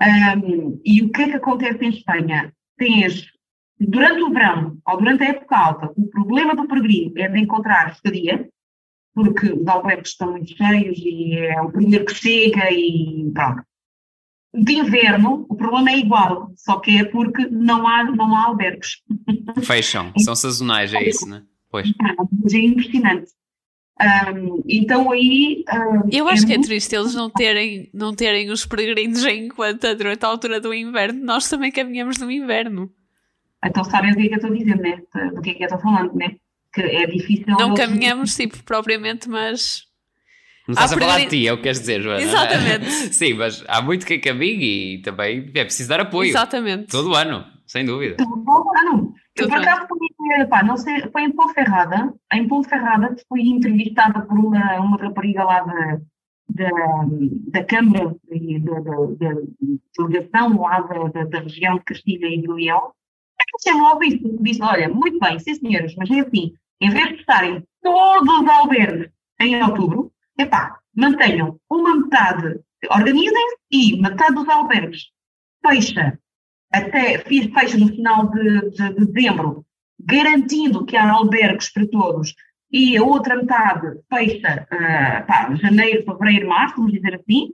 [0.00, 2.52] Um, e o que é que acontece em Espanha?
[2.76, 3.26] Tens,
[3.78, 7.92] durante o verão ou durante a época alta, o problema do peregrino é de encontrar
[7.92, 8.48] estadia,
[9.14, 13.62] porque os albergues estão muito cheios e é o primeiro que chega e pronto.
[14.54, 19.02] De inverno, o problema é igual, só que é porque não há, não há albergues.
[19.62, 21.42] Fecham, são sazonais, é isso, né?
[21.70, 21.88] Pois.
[21.88, 23.30] É, é impressionante.
[24.00, 25.64] Um, então aí.
[25.72, 29.48] Um, eu acho é que é triste eles não terem, não terem os peregrinos em
[29.48, 31.24] conta durante a altura do inverno.
[31.24, 32.90] Nós também caminhamos no inverno.
[33.64, 35.00] Então sabem o que é que eu estou a dizer, né?
[35.34, 36.34] Do que é que eu estou falando, né?
[36.72, 37.44] Que é difícil.
[37.46, 39.84] Não caminhamos, tipo, propriamente, mas.
[40.66, 42.22] Não estás a falar de ti, é o que queres dizer, Joana.
[42.22, 42.90] Exatamente.
[43.14, 46.30] Sim, mas há muito que caminhe e também é preciso dar apoio.
[46.30, 46.86] Exatamente.
[46.86, 48.16] Todo ano, sem dúvida.
[48.16, 49.14] Todo ano.
[49.36, 49.86] Eu, por acaso,
[50.22, 52.14] fui, pá, não sei, foi em Ponferrada.
[52.32, 56.00] Em Ponferrada fui entrevistada por uma, uma rapariga lá da,
[56.48, 56.70] da,
[57.48, 59.40] da Câmara e da, da, da
[59.98, 62.92] delegação lá da, da, da, região de Castilha e de Leão.
[63.66, 64.38] Eu logo isso.
[64.40, 68.48] Disse, olha, muito bem, sim senhores, mas é assim, em vez de estarem todos os
[68.48, 75.10] albergues em outubro, epá, mantenham uma metade, organizem-se e metade dos albergues
[75.66, 76.18] fecha
[76.72, 79.64] até fecha no final de, de, de dezembro,
[80.04, 82.34] garantindo que há albergues para todos,
[82.70, 87.52] e a outra metade fecha uh, pá, janeiro, fevereiro, março, vamos dizer assim,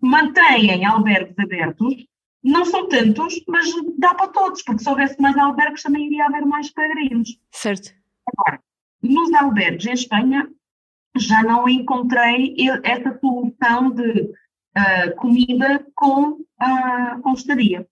[0.00, 1.94] mantêm albergues abertos,
[2.42, 3.66] não são tantos, mas
[3.98, 7.38] dá para todos, porque se houvesse mais albergues também iria haver mais peregrinos.
[7.52, 7.92] Certo.
[8.26, 8.60] Agora,
[9.02, 10.48] nos albergues em Espanha
[11.16, 17.86] já não encontrei essa solução de uh, comida com, uh, com estadia.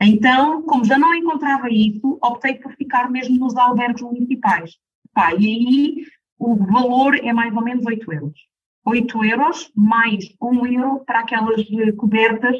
[0.00, 4.76] Então, como já não encontrava isso, optei por ficar mesmo nos albergues municipais.
[5.12, 6.06] Pá, e aí
[6.38, 8.40] o valor é mais ou menos 8 euros.
[8.86, 12.56] 8 euros mais 1 euro para aquelas eh, cobertas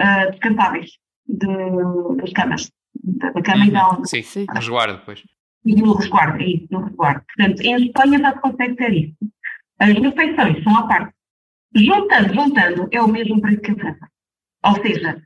[0.00, 0.92] uh, descansáveis
[1.28, 1.46] de,
[2.16, 2.70] das camas.
[2.94, 3.68] Da, da cama uhum.
[3.68, 4.46] e da Sim, sim.
[4.50, 5.22] resguardo depois.
[5.64, 7.22] No resguardo, é isso, no resguardo.
[7.26, 9.16] Portanto, em Espanha já se consegue ter isso.
[9.78, 11.14] As refeições são à parte.
[11.74, 14.08] Juntando, juntando, é o mesmo preço que a França.
[14.64, 15.22] Ou seja,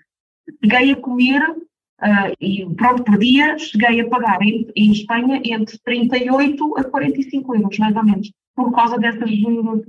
[0.63, 5.79] cheguei a comer, uh, e pronto, por dia, cheguei a pagar em, em, Espanha entre
[5.79, 9.31] 38 a 45 euros, mais ou menos, por causa dessas.
[9.31, 9.83] Uh,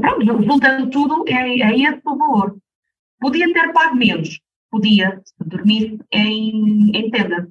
[0.00, 2.56] pronto, juntando tudo, é, é esse o valor.
[3.20, 7.48] Podia ter pago menos, podia, se dormisse em, em tenda.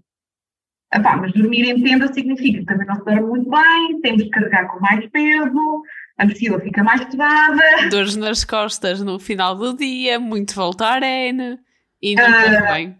[0.93, 4.29] Epá, mas dormir em tenda significa que também não se dorme muito bem, temos que
[4.29, 5.83] carregar com mais peso,
[6.17, 7.89] a mochila fica mais pesada.
[7.89, 11.57] Dores nas costas no final do dia, muito Voltaren
[12.05, 12.97] e não uh, bem.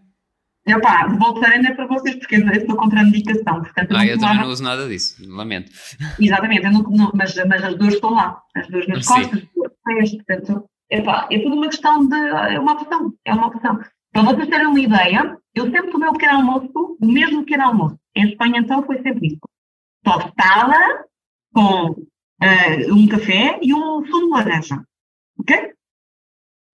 [0.68, 3.62] Epá, Voltaren é para vocês porque eu estou contra a medicação.
[3.62, 5.72] Portanto, ah, eu também não uso nada disso, lamento.
[6.20, 9.14] Exatamente, não, não, mas, mas as dores estão lá, as dores nas Sim.
[9.14, 9.44] costas,
[9.86, 12.16] pés, portanto, epá, é tudo uma questão de.
[12.16, 13.80] É uma opção, é uma opção.
[14.12, 18.00] Para vocês terem uma ideia, eu sempre tomei o pequeno almoço, o mesmo pequeno almoço.
[18.16, 19.42] Em Espanha, então, foi sempre isso.
[20.04, 21.06] Tostada
[21.54, 24.84] com uh, um café e um sumo de laranja.
[25.40, 25.74] Ok?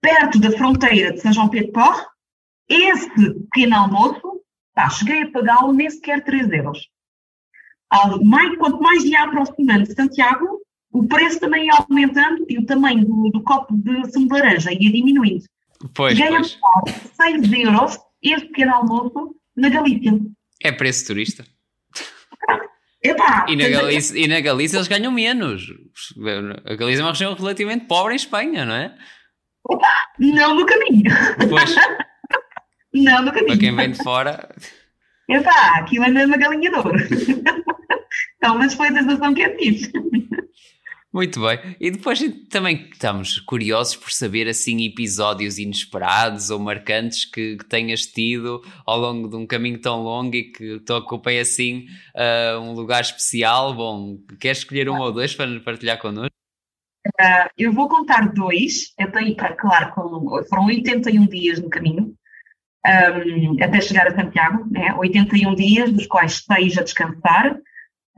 [0.02, 2.06] Perto da fronteira de São João Pedro Porre,
[2.72, 4.42] esse pequeno almoço,
[4.74, 6.80] pá, cheguei a pagá-lo nem sequer 3 euros.
[8.24, 13.06] Mais, quanto mais ia aproximando de Santiago, o preço também ia aumentando e o tamanho
[13.06, 15.44] do, do copo de sumo de laranja ia diminuindo.
[15.94, 16.60] Pois, Ganha pois.
[17.14, 20.20] 6 euros este pequeno almoço na Galícia.
[20.64, 21.46] É preço turista.
[23.04, 25.66] Epá, e, na Galícia, e na Galícia eles ganham menos.
[26.66, 28.96] A Galícia é uma região relativamente pobre em Espanha, não é?
[29.64, 29.88] Opa,
[30.20, 31.12] não no caminho.
[31.50, 31.76] Pois.
[32.94, 33.48] não no caminho.
[33.48, 34.50] Para quem vem de fora.
[35.30, 36.98] Epá, aquilo anda uma galinha de ouro.
[38.38, 39.92] então, mas foi a sensação que eu tive.
[41.14, 41.76] Muito bem.
[41.80, 48.06] E depois também estamos curiosos por saber assim episódios inesperados ou marcantes que, que tenhas
[48.06, 52.72] tido ao longo de um caminho tão longo e que te ocupem assim uh, um
[52.74, 53.74] lugar especial.
[53.74, 56.32] Bom, queres escolher um ou dois para partilhar connosco?
[57.20, 58.94] Uh, eu vou contar dois.
[58.98, 59.94] Eu tenho, claro,
[60.48, 62.16] foram 81 dias no caminho.
[62.86, 64.94] Um, até chegar a Santiago, né?
[64.96, 67.56] 81 dias, dos quais seis a descansar,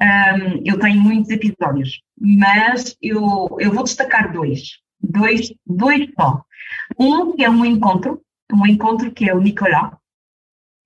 [0.01, 6.43] um, eu tenho muitos episódios, mas eu, eu vou destacar dois, dois, dois só.
[6.99, 8.21] Um que é um encontro,
[8.51, 9.93] um encontro que é o Nicolás.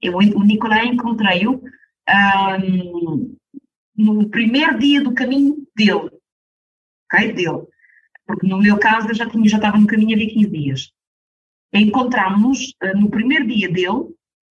[0.02, 1.62] Eu, o Nicolás encontrei-o
[2.10, 3.36] um,
[3.96, 6.12] no primeiro dia do caminho dele,
[7.12, 7.34] ok?
[7.34, 7.68] Dele.
[8.26, 10.92] Porque no meu caso eu já, tinha, já estava no caminho havia 15 dias.
[11.74, 14.08] Encontramos uh, no primeiro dia dele,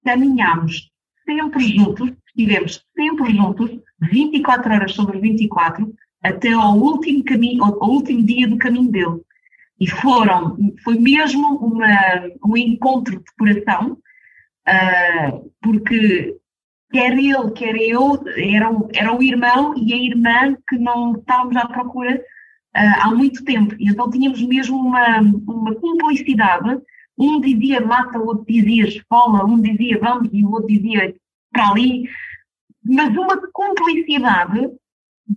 [0.04, 0.90] caminhámos
[1.26, 3.72] sempre juntos, estivemos sempre juntos,
[4.02, 5.94] 24 horas sobre 24,
[6.24, 9.22] até ao último caminho, ao, último dia do caminho dele.
[9.80, 11.88] E foram, foi mesmo uma,
[12.46, 13.98] um encontro de coração,
[14.68, 16.38] uh, porque
[16.92, 21.68] quer ele, quer eu, eram, era o irmão e a irmã que não estávamos à
[21.68, 23.76] procura uh, há muito tempo.
[23.80, 26.80] E então tínhamos mesmo uma, uma cumplicidade.
[27.22, 30.30] Um dizia mata, o outro dizia escola, um dizia vamos.
[30.34, 31.14] E o outro dizia
[31.52, 32.10] para ali.
[32.84, 34.72] Mas uma cumplicidade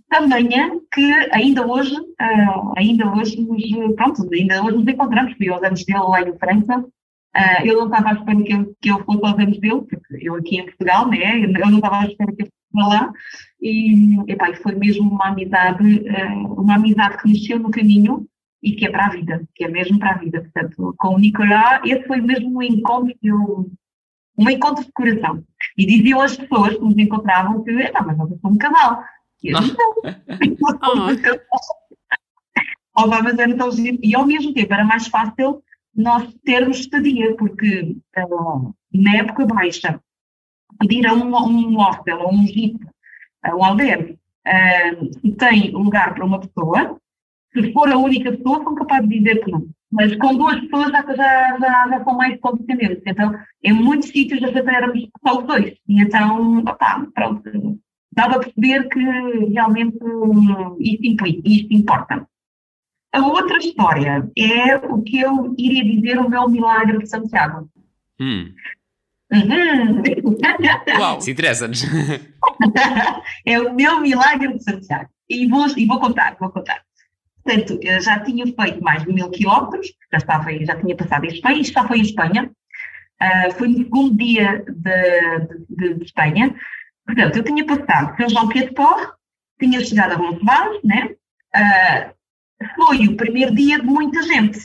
[0.09, 5.63] tamanha que ainda hoje, uh, ainda hoje nos, pronto, ainda hoje nos encontramos, fui aos
[5.63, 9.03] anos dele lá em França, uh, eu não estava à espera que eu, que eu
[9.05, 12.33] fosse aos anos dele, porque eu aqui em Portugal, né, eu não estava à espera
[12.33, 13.13] que eu fosse lá,
[13.61, 18.27] e, epá, foi mesmo uma amizade, uh, uma amizade que nasceu no caminho
[18.61, 21.19] e que é para a vida, que é mesmo para a vida, portanto, com o
[21.19, 23.71] Nicolás, esse foi mesmo um encontro que eu,
[24.37, 25.43] um encontro de coração.
[25.77, 29.03] E diziam as pessoas que nos encontravam que, ah, mas nós somos um casal.
[29.43, 29.75] E eu não,
[30.55, 31.09] casal.
[32.97, 33.99] Oh, mas era tão giro.
[34.01, 35.61] E ao mesmo tempo era mais fácil
[35.93, 39.99] nós termos estadia, porque uh, na época baixa,
[40.79, 42.77] pedir a um, um hostel, ou um jeep,
[43.53, 44.17] um albergue,
[45.21, 46.99] se tem lugar para uma pessoa,
[47.55, 49.67] se for a única pessoa, são capazes de dizer que não.
[49.91, 53.03] Mas com duas pessoas já, já, já, já são mais condescendentes.
[53.05, 55.73] Então, em muitos sítios já éramos só os dois.
[55.87, 57.79] E então, opá, pronto,
[58.11, 59.97] dava a perceber que realmente
[60.79, 62.27] isto implica, isto importa.
[63.13, 67.69] A outra história é o que eu iria dizer o meu milagre de Santiago.
[68.19, 68.53] Hum.
[69.31, 70.03] Uhum.
[70.99, 71.83] Uau, se interessa-nos.
[73.45, 75.09] é o meu milagre de Santiago.
[75.29, 76.84] E vou, e vou contar, vou contar.
[77.45, 81.29] Portanto, eu já tinha feito mais de mil quilómetros, já, estava, já tinha passado em
[81.29, 82.51] Espanha, isto já foi em Espanha,
[83.21, 86.55] uh, foi no segundo dia de, de, de, Espanha.
[87.05, 89.05] Portanto, eu tinha passado São João Pedro Porre,
[89.59, 91.15] tinha chegado a Roncesvalles, né?
[91.55, 92.15] Uh,
[92.75, 94.59] foi o primeiro dia de muita gente.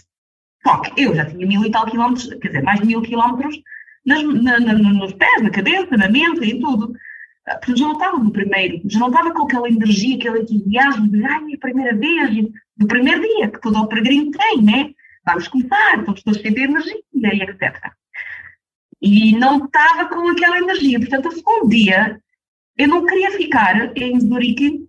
[0.66, 3.61] Só que eu já tinha mil e tal quilómetros, quer dizer, mais de mil quilómetros
[4.07, 6.95] nas, na, na, nos pés, na cabeça, na mente e tudo.
[7.58, 11.24] Porque já não estava no primeiro, já não estava com aquela energia, aquele entusiasmo de,
[11.24, 14.90] ai, minha primeira vez, do primeiro dia, que todo o peregrino tem, né?
[15.26, 17.92] Vamos começar, estamos todos de energia, e etc.
[19.02, 22.20] E não estava com aquela energia, portanto, um dia,
[22.76, 24.86] eu não queria ficar em Zurique,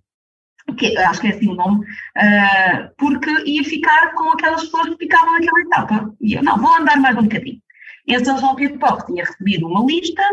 [0.78, 4.98] que acho que é assim o nome, uh, porque ia ficar com aquelas pessoas que
[4.98, 6.14] ficavam naquela etapa.
[6.22, 7.62] E eu, não, vou andar mais um bocadinho.
[8.08, 10.24] Em São João Pedro Poc tinha recebido uma lista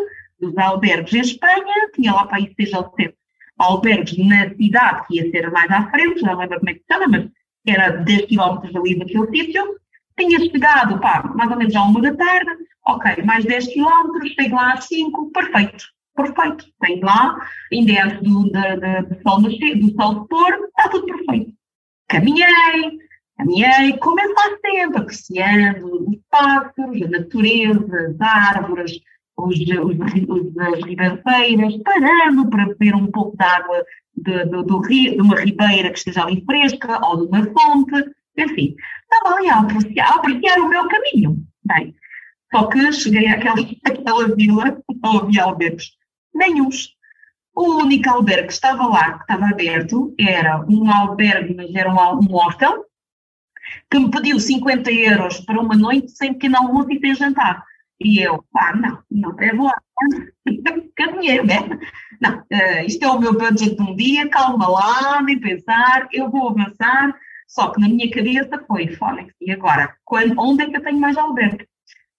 [0.40, 3.18] dos albergues em Espanha, tinha lá para aí seja ou sete
[3.58, 6.86] albergues na cidade, que ia ser mais à frente, não lembro como é que se
[6.92, 7.28] chama, mas
[7.66, 9.76] era 10 km ali daquele sítio.
[10.16, 12.50] Tinha chegado, pá, mais ou menos à uma da tarde,
[12.86, 15.84] ok, mais 10 km, chego lá às 5, perfeito,
[16.16, 16.66] perfeito.
[16.80, 17.36] Tenho lá,
[17.72, 21.52] ainda é antes do, do, do, sol nascer, do sol se pôr, está tudo perfeito.
[22.08, 22.98] Caminhei,
[23.36, 29.00] caminhei, como é faz sempre, apreciando os pássaros, a natureza, as árvores,
[29.38, 33.84] os, os, as ribanceiras, parando para beber um pouco de água
[34.16, 38.10] de, de, do rio, de uma ribeira que esteja ali fresca ou de uma fonte,
[38.36, 41.46] enfim, estava ali a apreciar, a apreciar o meu caminho.
[41.64, 41.94] Bem,
[42.52, 45.92] só que cheguei àquela, àquela vila, não havia albergues,
[46.34, 46.96] nenhums.
[47.54, 52.18] O único albergue que estava lá, que estava aberto, era um albergue, mas era um,
[52.18, 52.84] um hostel,
[53.90, 57.64] que me pediu 50 euros para uma noite sem pequeno almoço e sem jantar.
[58.00, 61.58] E eu, pá, não, não, que dinheiro, né?
[62.20, 66.30] Não, uh, isto é o meu budget de um dia, calma lá, nem pensar, eu
[66.30, 67.14] vou avançar.
[67.48, 69.96] Só que na minha cabeça foi, Fónix, e agora?
[70.04, 71.66] Quando, onde é que eu tenho mais albergue?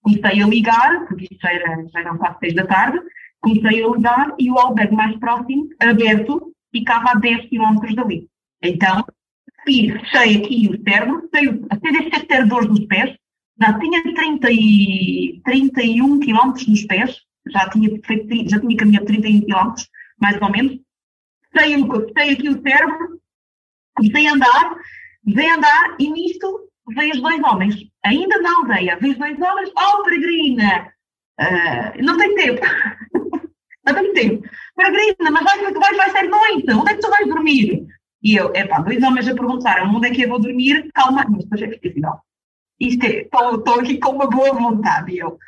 [0.02, 2.98] Comecei a ligar, porque isto já, era, já eram quase seis da tarde,
[3.40, 8.28] comecei a ligar e o albergue mais próximo, aberto, ficava a 10 km dali.
[8.62, 9.04] Então,
[9.64, 11.28] fechei aqui o cérebro,
[11.70, 13.16] até deixei ter dores nos pés,
[13.60, 17.20] já tinha 30 e, 31 km nos pés,
[17.50, 17.90] já tinha,
[18.48, 19.74] já tinha caminhado 31 km,
[20.20, 20.78] mais ou menos.
[21.56, 21.76] Sei,
[22.16, 23.20] sei aqui o cérebro,
[23.94, 24.76] comecei a andar,
[25.24, 30.02] comecei a andar e nisto vejo dois homens, ainda na aldeia, vejo dois homens, oh
[30.04, 30.92] peregrina,
[31.40, 32.60] uh, não tem tempo,
[33.86, 37.28] não tem tempo, peregrina, mas vai, vai, vai ser noite, onde é que tu vais
[37.28, 37.86] dormir?
[38.22, 41.44] E eu, epá, dois homens a perguntaram onde é que eu vou dormir, calma, mas
[41.44, 42.20] depois é que não
[42.80, 45.18] isto é, estou aqui com uma boa vontade.
[45.18, 45.38] Eu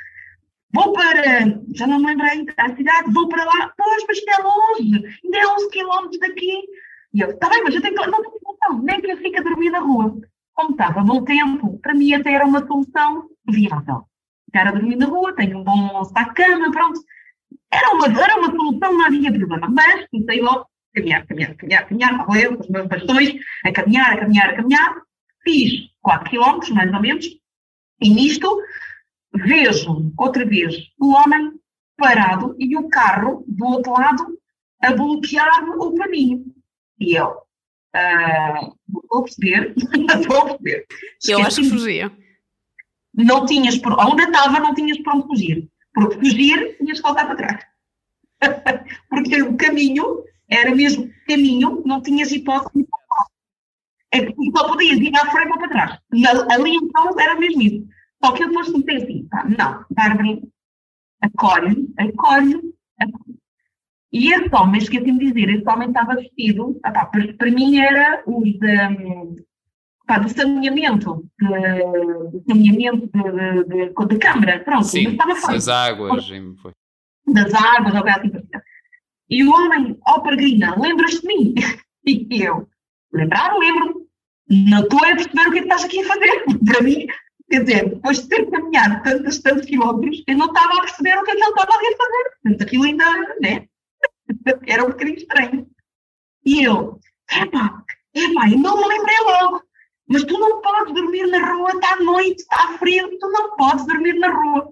[0.72, 1.22] vou para,
[1.74, 5.46] já não me lembrei a cidade, vou para lá, pois, mas é longe, ainda é
[5.46, 6.62] 11 km daqui.
[7.14, 9.38] E eu, está bem, mas eu tenho que, não tenho solução, nem que eu fique
[9.38, 10.16] a dormir na rua.
[10.54, 14.04] Como estava bom tempo, para mim até era uma solução viável.
[14.46, 17.00] Ficar a dormir na rua, tenho um bom saco-cama, pronto.
[17.70, 19.68] Era uma, era uma solução, não havia problema.
[19.70, 24.18] Mas comecei logo a caminhar, caminhar, caminhar, caminhar, com os meus bastões, a caminhar, a
[24.18, 25.02] caminhar, a caminhar.
[25.42, 27.26] Fiz 4 quilómetros, mais ou menos,
[28.00, 28.60] e nisto
[29.34, 31.52] vejo outra vez o homem
[31.96, 34.38] parado e o carro do outro lado
[34.82, 36.44] a bloquear o caminho.
[36.98, 38.76] E eu, uh,
[39.10, 39.74] vou perceber,
[40.28, 40.86] vou perceber.
[41.28, 42.12] Eu acho que fugia.
[43.14, 45.68] Não tinhas por onde estava, não tinhas por onde fugir.
[45.94, 47.64] Porque fugir, tinhas que voltar para trás.
[49.08, 52.86] Porque o caminho era mesmo caminho, não tinhas hipótese de
[54.12, 55.98] é que só podias ir à frente ou para trás.
[56.50, 57.86] ali então era mesmo isso.
[58.22, 60.38] Só que eu depois comecei assim, pá, não, Bárbara,
[61.22, 63.32] acolhe, acolhe, acolhe.
[64.12, 68.22] E esse homem, esqueci-me de dizer, esse homem estava vestido, pá, para, para mim era
[68.26, 69.44] os de,
[70.06, 74.84] pá, de saneamento, de saneamento de, de, de, de câmara, pronto.
[74.84, 76.28] Sim, estava das águas.
[76.60, 76.72] Foi.
[77.26, 78.30] Das águas, ou assim.
[79.30, 81.54] E o homem, ó oh, peregrina, lembras-te de mim?
[82.04, 82.68] E eu,
[83.12, 84.01] lembrar, lembro
[84.52, 86.44] não estou a perceber o que é que estás aqui a fazer.
[86.66, 87.06] Para mim,
[87.50, 91.24] quer dizer, depois de ter caminhado tantos, tantos quilómetros, eu não estava a perceber o
[91.24, 92.30] que é que ele estava ali a fazer.
[92.42, 93.04] Portanto, aquilo ainda,
[93.40, 93.66] né?
[94.66, 95.66] Era um bocadinho estranho.
[96.44, 97.82] E eu, epá,
[98.14, 99.62] epá, eu não me lembrei logo.
[100.08, 103.86] Mas tu não podes dormir na rua, está à noite, está frio, tu não podes
[103.86, 104.70] dormir na rua.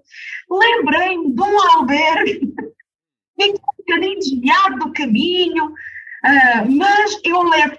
[0.51, 2.53] Lembrei-me de um albergue,
[3.41, 7.79] um bocadinho desviado do caminho, uh, mas eu levo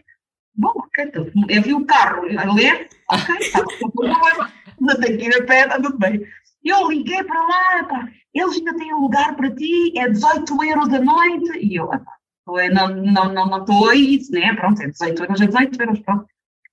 [0.61, 3.63] Bom, então, eu vi o carro a ler, ok, está
[4.79, 6.21] não tenho que ir a pé, está tudo bem.
[6.63, 10.99] Eu liguei para lá, pá, eles ainda têm lugar para ti, é 18 euros a
[10.99, 12.03] noite, e eu, pá,
[12.71, 14.53] não, não, não, não estou a isso, né?
[14.53, 16.25] Pronto, é 18 euros, é 18 euros, pronto.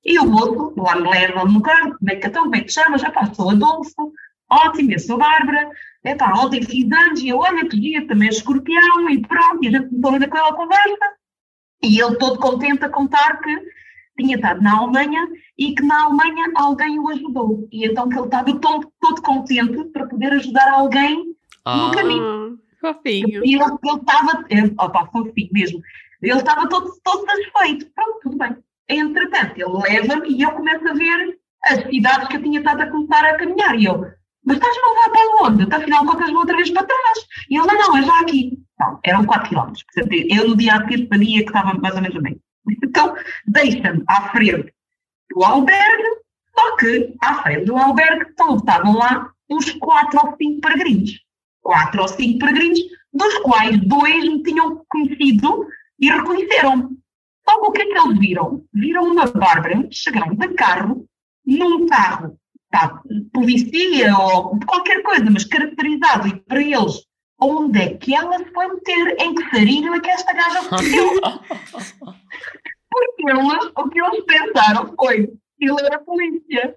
[0.04, 2.70] E o moço lá me leva no carro, como é que, então, como é que
[2.70, 3.00] chamas?
[3.00, 4.12] Já pá, sou Adolfo,
[4.50, 5.70] ótimo, eu sou Bárbara,
[6.04, 9.74] é pá, ontem fiz anos, e eu, olha, dia, também é escorpião, e pronto, e
[9.74, 11.17] a começou a com ela conversa,
[11.82, 13.56] e ele todo contente a contar que
[14.18, 17.68] tinha estado na Alemanha e que na Alemanha alguém o ajudou.
[17.70, 21.76] E então que ele estava todo, todo contente para poder ajudar alguém ah.
[21.76, 22.58] no caminho.
[22.80, 23.44] Fofinho.
[23.44, 24.44] E ele estava,
[24.78, 25.80] opa, fofinho mesmo,
[26.22, 27.90] ele estava todo, todo satisfeito.
[27.94, 28.56] Pronto, tudo bem.
[28.88, 32.90] Entretanto, ele leva-me e eu começo a ver as cidades que eu tinha estado a
[32.90, 33.78] começar a caminhar.
[33.78, 34.00] E eu,
[34.44, 35.74] mas estás-me a levar para onde?
[35.74, 37.18] Afinal, contas outra vez para trás.
[37.50, 38.58] E ele, não, não, é já aqui.
[38.78, 39.72] Não, eram 4 km.
[40.30, 42.40] Eu no dia a seguir sabia que estava mais ou menos bem.
[42.84, 43.16] Então,
[43.46, 44.72] deixa-me à frente
[45.30, 46.20] do albergue,
[46.56, 51.20] só que à frente do albergue estavam lá uns 4 ou 5 peregrinos.
[51.62, 52.80] 4 ou 5 peregrinos,
[53.12, 55.66] dos quais dois me tinham conhecido
[55.98, 56.98] e reconheceram-me.
[57.48, 58.64] Só que o que é que eles viram?
[58.72, 61.06] Viram uma Bárbara chegar de carro,
[61.46, 62.38] num carro,
[62.70, 63.00] tá,
[63.32, 67.07] polícia ou qualquer coisa, mas caracterizado, e para eles
[67.40, 71.20] onde é que ela se foi meter, em que sarilho é que esta gaja meteu.
[72.90, 76.76] Porque eles, o que eles pensaram foi que ele era polícia.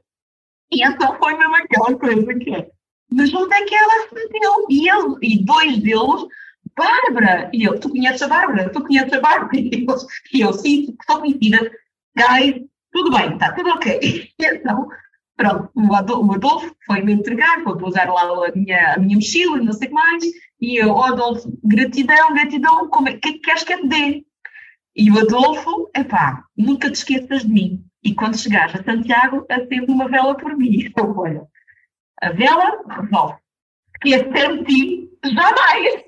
[0.72, 2.70] E então foi mesmo aquela coisa que é.
[3.10, 4.66] Mas onde é que ela se meteu?
[4.70, 6.28] E, ele, e dois deles,
[6.76, 7.50] Bárbara!
[7.54, 8.70] E eu, tu conheces a Bárbara?
[8.70, 9.50] Tu conheces a Bárbara?
[9.54, 11.72] E, eles, e eu, sim, sou conhecida.
[12.16, 14.00] Guys, tudo bem, está tudo ok.
[14.02, 14.88] E então,
[15.42, 19.74] pronto, o Adolfo foi-me entregar, foi pousar lá a minha, a minha mochila e não
[19.74, 20.24] sei o que mais.
[20.62, 24.26] E eu, oh, Adolfo, gratidão, gratidão, como é, que, que queres que eu te dê?
[24.96, 27.84] E o Adolfo, epá, nunca te esqueças de mim.
[28.04, 30.86] E quando chegares a Santiago, acende uma vela por mim.
[30.86, 31.44] Então, olha,
[32.22, 33.36] a vela resolve.
[33.96, 36.04] Esquecer de ti, jamais.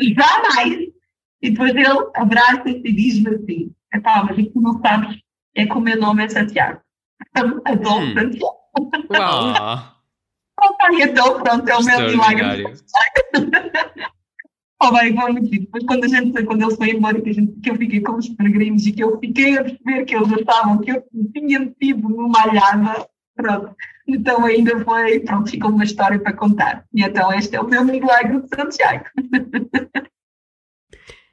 [0.16, 0.88] jamais.
[1.42, 5.20] E depois ele abraça-se e diz-me assim, epá, mas tu não sabes, é que o
[5.20, 6.80] meu nome é Santiago.
[7.34, 8.14] Adolfo hum.
[8.14, 8.56] Santiago.
[9.10, 9.96] Uau.
[10.62, 12.64] Opa, então pronto, é o meu milagre.
[14.82, 15.50] oh, bem, foi muito.
[15.50, 18.16] Depois quando a gente, quando ele foi embora, que, a gente, que eu fiquei com
[18.16, 22.08] os peregrinos e que eu fiquei a perceber que eles achavam que eu tinha metido
[22.08, 23.74] numa alhada, pronto.
[24.06, 26.84] Então ainda foi, pronto, ficou uma história para contar.
[26.92, 29.06] E então este é o meu milagre de Santiago.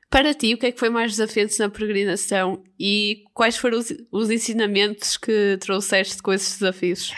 [0.09, 3.93] Para ti, o que é que foi mais desafiante na peregrinação e quais foram os,
[4.11, 7.13] os ensinamentos que trouxeste com esses desafios?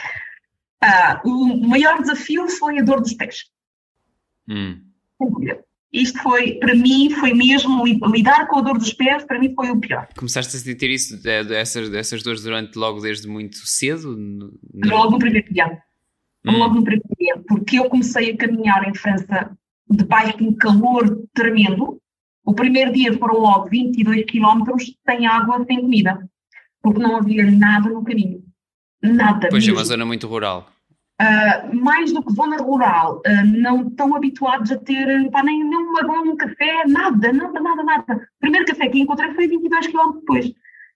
[0.82, 3.46] Ah, o maior desafio foi a dor dos pés.
[4.50, 4.82] Hum.
[5.92, 9.72] Isto foi, para mim, foi mesmo lidar com a dor dos pés, para mim foi
[9.72, 10.08] o pior.
[10.16, 14.16] Começaste a sentir isso, essas, essas dores durante logo desde muito cedo?
[14.16, 14.52] No...
[14.86, 15.82] Logo no primeiro dia.
[16.46, 16.58] Hum.
[16.58, 19.52] Logo no primeiro dia, porque eu comecei a caminhar em França
[19.90, 22.00] debaixo de um calor tremendo.
[22.46, 26.20] O primeiro dia foram logo 22 quilómetros sem água, sem comida,
[26.82, 28.44] porque não havia nada no caminho.
[29.02, 29.48] Nada.
[29.50, 29.78] Pois mesmo.
[29.78, 30.70] é uma zona muito rural.
[31.22, 35.78] Uh, mais do que zona rural, uh, não estão habituados a ter pá, nem, nem
[35.78, 38.16] um vagão, um café, nada, nada, nada, nada.
[38.16, 40.54] O primeiro café que encontrei foi 22 km depois.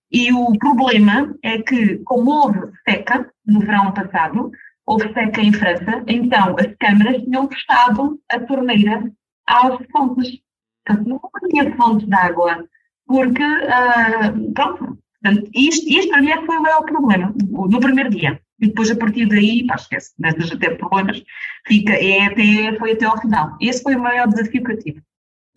[0.10, 4.52] E o problema é que, como houve seca no verão passado,
[4.86, 9.12] houve seca em França, então as câmaras tinham fechado a torneira
[9.48, 10.40] às fontes.
[10.86, 12.68] Portanto, não havia fontes de água,
[13.08, 18.10] porque, uh, pronto, Portanto, isto, isto para mim é foi o maior problema, no primeiro
[18.10, 18.42] dia.
[18.60, 21.24] E depois, a partir daí, pá, esquece, nestas até problemas,
[21.66, 23.58] fica, é até, foi até ao final.
[23.62, 25.02] Esse foi o maior desafio que eu tive.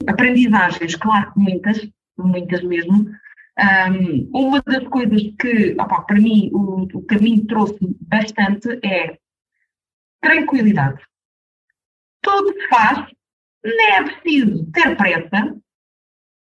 [0.07, 3.11] Aprendizagens, claro que muitas, muitas mesmo.
[3.59, 9.18] Um, uma das coisas que, opa, para mim, o, o caminho trouxe bastante é
[10.20, 11.03] tranquilidade.
[12.22, 13.11] Tudo se faz,
[13.64, 15.57] nem é preciso ter pressa,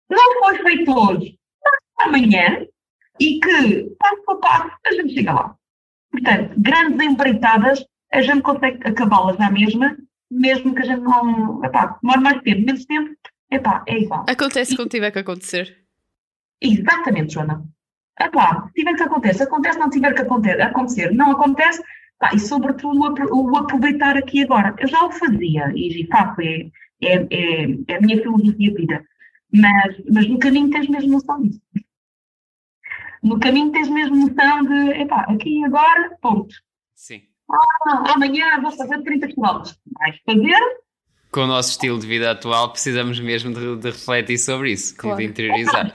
[0.08, 1.38] não foi feito hoje,
[1.98, 2.66] amanhã,
[3.18, 5.56] e que, passo a passo, a gente chega lá.
[6.10, 9.96] Portanto, grandes empreitadas, a gente consegue acabá-las à mesma,
[10.30, 11.64] mesmo que a gente não.
[11.64, 13.14] Epá, demore mais tempo, menos tempo,
[13.50, 14.24] epá, é igual.
[14.28, 15.84] Acontece e, quando tiver que acontecer.
[16.60, 17.64] Exatamente, Joana.
[18.20, 21.82] Epá, se tiver que acontecer, acontece, não tiver que acontecer, não acontece,
[22.16, 22.98] epá, e sobretudo
[23.30, 24.74] o, o aproveitar aqui agora.
[24.78, 26.70] Eu já o fazia e faço, é,
[27.02, 29.04] é, é, é a minha filosofia de vida.
[29.52, 31.60] Mas, mas no caminho tens mesmo noção disso
[33.26, 36.54] no caminho tens mesmo noção de, epá, aqui e agora, ponto.
[36.94, 37.22] Sim.
[37.50, 39.62] Ah, amanhã vou fazer 30 km.
[39.98, 40.60] Vais fazer?
[41.32, 45.18] Com o nosso estilo de vida atual, precisamos mesmo de, de refletir sobre isso, claro.
[45.18, 45.94] de interiorizar.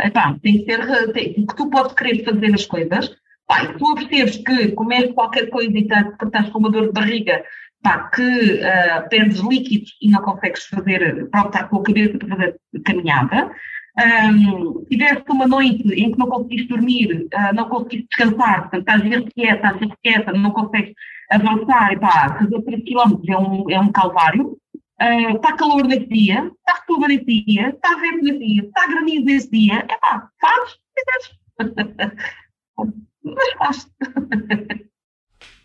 [0.00, 4.36] Epá, tem que ser, tem, que tu podes querer fazer as coisas, e tu percebes
[4.38, 7.44] que comes qualquer coisa e estás, estás com uma dor de barriga,
[7.84, 12.28] pá, que uh, perdes líquidos e não consegues fazer, pronto, estar com a cabeça para
[12.28, 13.54] fazer caminhada,
[13.96, 19.04] um, tiveste uma noite em que não conseguiste dormir, uh, não conseguiste descansar, portanto, estás
[19.04, 20.94] irrequieta, estás irrequieta, não consegues
[21.30, 24.58] avançar, e pá, fazer 3 km é um, é um calvário.
[25.00, 29.24] Uh, está calor nesse dia, está chuva nesse dia, está vento nesse dia, está granizo
[29.26, 31.38] nesse dia, é pá, fazes, fizes.
[33.24, 33.90] Mas faz.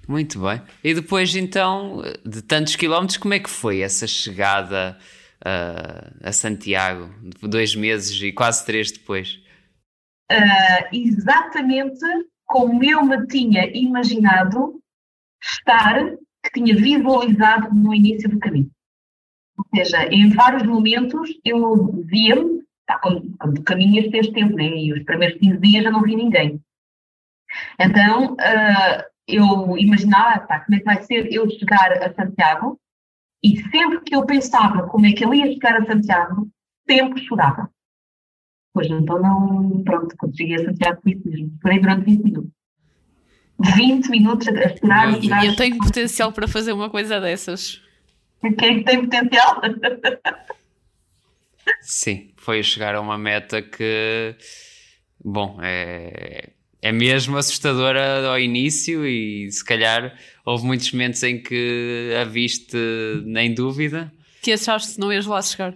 [0.09, 0.59] Muito bem.
[0.83, 4.97] E depois, então, de tantos quilómetros, como é que foi essa chegada
[5.45, 7.13] uh, a Santiago?
[7.43, 9.39] Dois meses e quase três depois.
[10.31, 12.03] Uh, exatamente
[12.47, 14.81] como eu me tinha imaginado
[15.39, 18.71] estar, que tinha visualizado no início do caminho.
[19.59, 25.03] Ou seja, em vários momentos eu via-me, tá, quando, quando caminho tempo, né, e os
[25.03, 26.59] primeiros 15 dias já não vi ninguém.
[27.79, 32.79] Então, uh, eu imaginava, pá, como é que vai ser eu chegar a Santiago,
[33.43, 36.49] e sempre que eu pensava como é que eu ia chegar a Santiago,
[36.89, 37.69] sempre chorava.
[38.73, 42.51] Pois então não, pronto, quando cheguei a Santiago foi isso mesmo, chorei durante 20 minutos.
[43.75, 45.23] 20 minutos a chorar.
[45.23, 47.81] E eu tenho potencial para fazer uma coisa dessas.
[48.57, 49.61] Quem é tem potencial?
[51.81, 54.35] Sim, foi chegar a uma meta que,
[55.23, 56.51] bom, é,
[56.81, 62.77] é mesmo assustadora ao início e se calhar houve muitos momentos em que a viste
[63.25, 64.11] nem dúvida.
[64.41, 65.75] Que achaste que não ias lá chegar?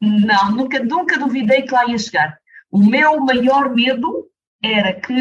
[0.00, 2.38] Não, nunca, nunca duvidei que lá ia chegar.
[2.70, 4.28] O meu maior medo
[4.62, 5.14] era que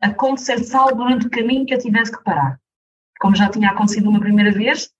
[0.00, 2.58] acontecesse algo durante o caminho que eu tivesse que parar.
[3.20, 4.90] Como já tinha acontecido uma primeira vez,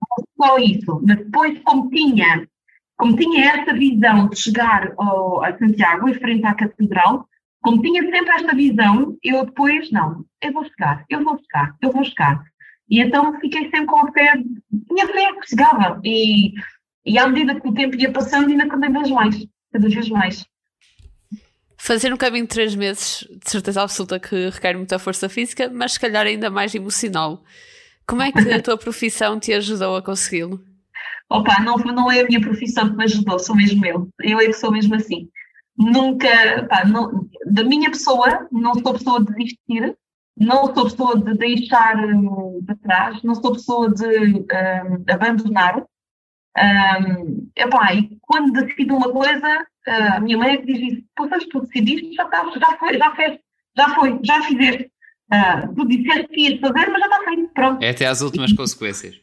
[0.00, 2.46] não só isso, mas depois como tinha,
[2.96, 7.28] como tinha essa visão de chegar ao, a Santiago e frente à Catedral,
[7.66, 11.90] como tinha sempre esta visão, eu depois, não, eu vou chegar, eu vou chegar, eu
[11.90, 12.40] vou chegar.
[12.88, 14.34] E então fiquei sempre com a fé,
[14.86, 16.00] tinha fé que chegava.
[16.04, 16.52] E,
[17.04, 20.46] e à medida que o tempo ia passando, ainda cada vez mais, cada vez mais.
[21.76, 25.94] Fazer um caminho de três meses, de certeza absoluta que requer muita força física, mas
[25.94, 27.42] se calhar ainda mais emocional.
[28.06, 30.62] Como é que a tua profissão te ajudou a consegui-lo?
[31.28, 34.08] Opa, não, não é a minha profissão que me ajudou, sou mesmo eu.
[34.22, 35.28] Eu é que sou mesmo assim
[35.78, 39.96] nunca, pá, não, da minha pessoa, não sou pessoa de desistir,
[40.36, 44.46] não sou pessoa de deixar um, para trás, não sou pessoa de um,
[45.10, 45.84] abandonar.
[46.58, 51.28] Um, epá, e quando decido uma coisa, a minha mãe é que diz isso, pô,
[51.50, 53.38] tu decidiste, já, está, já foi, já fez,
[53.76, 54.90] já foi, já fizeste.
[55.32, 57.82] Uh, tu disseste que ias fazer, mas já está feito, pronto.
[57.82, 59.20] É até às últimas consequências.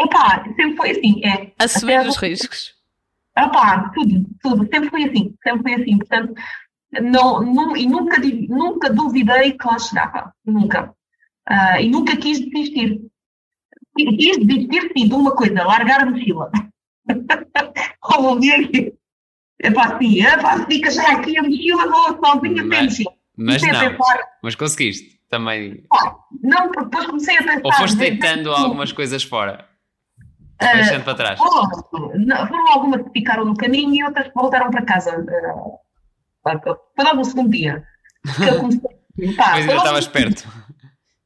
[0.00, 1.52] Epá, sempre foi assim, é.
[1.58, 2.75] Assumir os riscos.
[3.36, 6.34] Ah pá, tudo, tudo, sempre foi assim, sempre foi assim, portanto,
[7.02, 8.16] não, não, e nunca,
[8.48, 10.94] nunca duvidei que lá chegava, nunca.
[11.48, 13.00] Uh, e nunca quis desistir.
[13.96, 16.50] Quis desistir, sim, de uma coisa, largar a mochila.
[18.40, 18.94] Dia que,
[19.60, 23.12] é pá, assim, é pá, fica já aqui a mochila, vou sozinha sem mochila.
[23.36, 25.84] Mas não, pensar, mas conseguiste também.
[25.92, 27.60] Ah, não, porque depois comecei a pensar.
[27.62, 29.68] Ou foste deitando algumas coisas fora?
[30.58, 31.38] Deixando uh, para trás.
[31.38, 35.18] Foram, foram algumas que ficaram no caminho e outras que voltaram para casa.
[35.18, 35.78] Uh,
[36.42, 37.84] foi logo no segundo dia.
[38.36, 40.48] Que eu comecei, pá, Mas ainda estavas perto.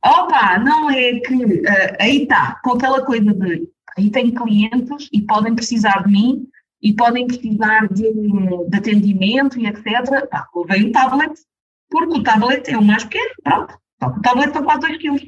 [0.05, 5.21] Opa, não é que uh, aí está, com aquela coisa de aí tenho clientes e
[5.23, 6.47] podem precisar de mim
[6.83, 10.29] e podem precisar de, de atendimento e etc.
[10.31, 11.33] Pá, levei o tablet,
[11.91, 13.79] porque o tablet é o mais pequeno, pronto.
[14.03, 15.23] O tablet são quase 2 quilos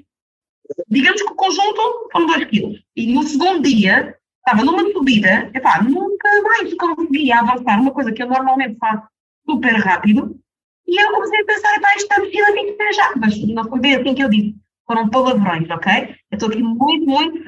[0.92, 2.84] digamos que o conjunto foram 2 quilos.
[2.94, 8.22] E no segundo dia, estava numa subida, epá, nunca mais conseguia avançar, uma coisa que
[8.22, 9.02] eu normalmente faço
[9.48, 10.38] super rápido,
[10.86, 13.12] e eu comecei a pensar, epá, isto está mochila tem que já.
[13.16, 14.54] Mas não foi bem assim que eu disse.
[14.86, 16.14] Foram palavrões, ok?
[16.30, 17.38] Eu estou aqui muito, muito.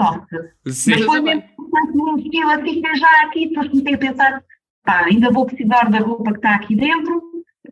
[0.66, 4.44] Sim, Mas foi mesmo importante, uma mochila fica já aqui, depois comecei a pensar,
[4.84, 7.22] pá, ainda vou precisar da roupa que está aqui dentro,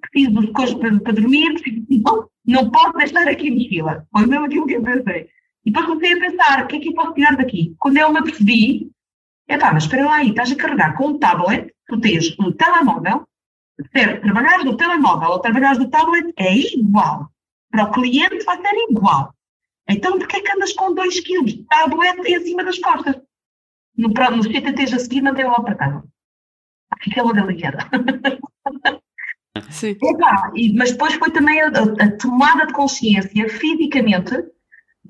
[0.01, 4.07] preciso de coisas para, para dormir, preciso, não, não posso deixar aqui a mochila.
[4.11, 5.29] Foi mesmo aquilo que eu pensei.
[5.65, 7.75] E depois comecei a pensar, o que é que eu posso tirar daqui?
[7.79, 8.91] Quando eu me apercebi,
[9.49, 12.53] é pá, mas espera lá aí, estás a carregar com um tablet, tu tens um
[12.53, 13.27] telemóvel,
[13.93, 17.31] certo, trabalhares do telemóvel ou trabalhares do tablet é igual.
[17.71, 19.35] Para o cliente vai ser igual.
[19.89, 23.21] Então, porquê é que andas com 2 kg de tablet em cima das costas?
[23.97, 26.05] No, no CTT a seguir, mandei logo para casa.
[27.01, 27.79] Fiquei logo aliviada.
[29.71, 29.97] Sim.
[30.03, 34.35] Epá, e, mas depois foi também a, a, a tomada de consciência fisicamente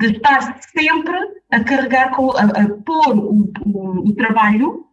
[0.03, 1.17] de estar sempre
[1.51, 4.87] a carregar, com, a, a pôr o, o, o, trabalho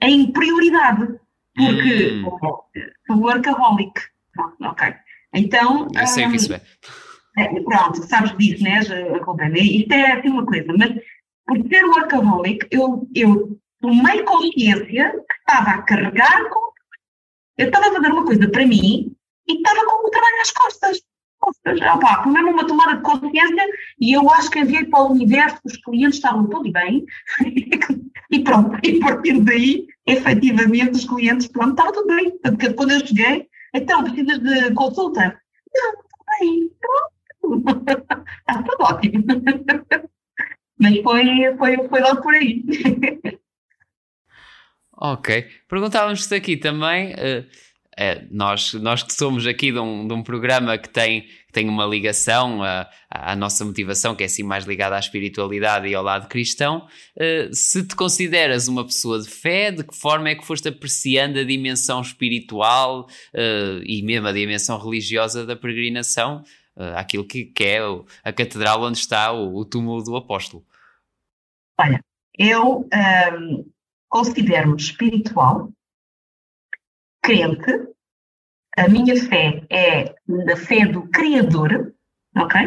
[0.00, 1.18] em prioridade,
[1.56, 2.22] porque
[3.10, 3.20] hum.
[3.20, 4.00] workaholic.
[4.32, 4.94] Pronto, ok.
[5.32, 5.88] Então.
[5.94, 6.60] Eu sei que isso é.
[7.38, 7.60] é.
[7.62, 8.80] Pronto, sabes disso, né,
[9.22, 9.52] Ruben?
[9.54, 10.94] Isto é assim uma coisa, mas
[11.46, 16.72] por ser workaholic, eu, eu tomei consciência que estava a carregar com.
[17.56, 19.14] Eu estava a fazer uma coisa para mim
[19.48, 21.02] e estava com o trabalho nas costas.
[21.44, 23.66] Ou opa, mesmo uma tomada de consciência
[24.00, 27.04] e eu acho que enviei para o universo que os clientes estavam tudo bem
[28.30, 32.30] e pronto, e a partir daí, efetivamente, os clientes, pronto, estava tudo bem.
[32.38, 35.40] Porque quando eu cheguei, então, precisas de consulta?
[35.74, 37.14] Não, tudo bem, pronto,
[38.48, 39.24] Está tudo ótimo.
[40.78, 42.64] Mas foi, foi, foi logo por aí.
[44.96, 45.46] Ok.
[45.68, 47.46] Perguntávamos-te aqui também, uh,
[47.98, 51.68] uh, nós, nós que somos aqui de um, de um programa que tem, que tem
[51.68, 52.60] uma ligação
[53.10, 56.86] à, nossa motivação, que é assim mais ligada à espiritualidade e ao lado cristão,
[57.16, 61.38] uh, se te consideras uma pessoa de fé, de que forma é que foste apreciando
[61.38, 63.06] a dimensão espiritual
[63.84, 66.42] e mesmo a dimensão religiosa da peregrinação?
[66.76, 67.78] uh, àquilo que, que, é
[68.22, 70.64] a catedral onde está o, o túmulo do apóstolo?
[71.78, 72.00] Olha,
[72.38, 73.64] eu um, ehm,
[74.08, 75.70] considero-me espiritual,
[77.24, 77.88] crente,
[78.76, 80.14] a minha fé é
[80.52, 81.94] a fé do Criador,
[82.36, 82.60] ok?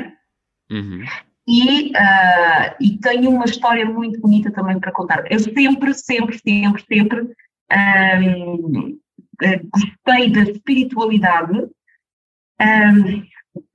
[0.71, 1.03] Uhum.
[1.47, 5.31] E, uh, e tenho uma história muito bonita também para contar.
[5.31, 7.21] Eu sempre, sempre, sempre, sempre
[7.71, 8.99] um,
[9.41, 11.69] eh, gostei da espiritualidade
[12.59, 13.23] um,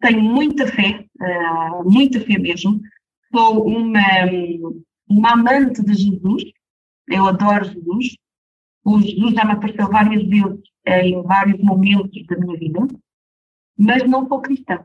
[0.01, 2.81] tenho muita fé, uh, muita fé mesmo.
[3.35, 4.01] Sou uma,
[5.09, 6.45] uma amante de Jesus,
[7.09, 8.17] eu adoro Jesus.
[8.85, 12.81] O Jesus já me apareceu várias vezes em vários momentos da minha vida,
[13.79, 14.85] mas não sou cristã.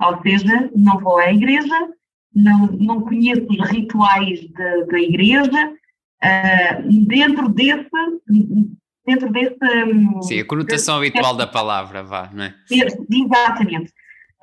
[0.00, 1.74] Ou seja, não vou à igreja,
[2.34, 5.72] não, não conheço os rituais de, da igreja.
[6.22, 7.88] Uh, dentro desse,
[9.06, 9.56] dentro desse.
[10.22, 12.54] Sim, a conotação desse, habitual da palavra, vá, não é?
[12.70, 13.92] Exatamente.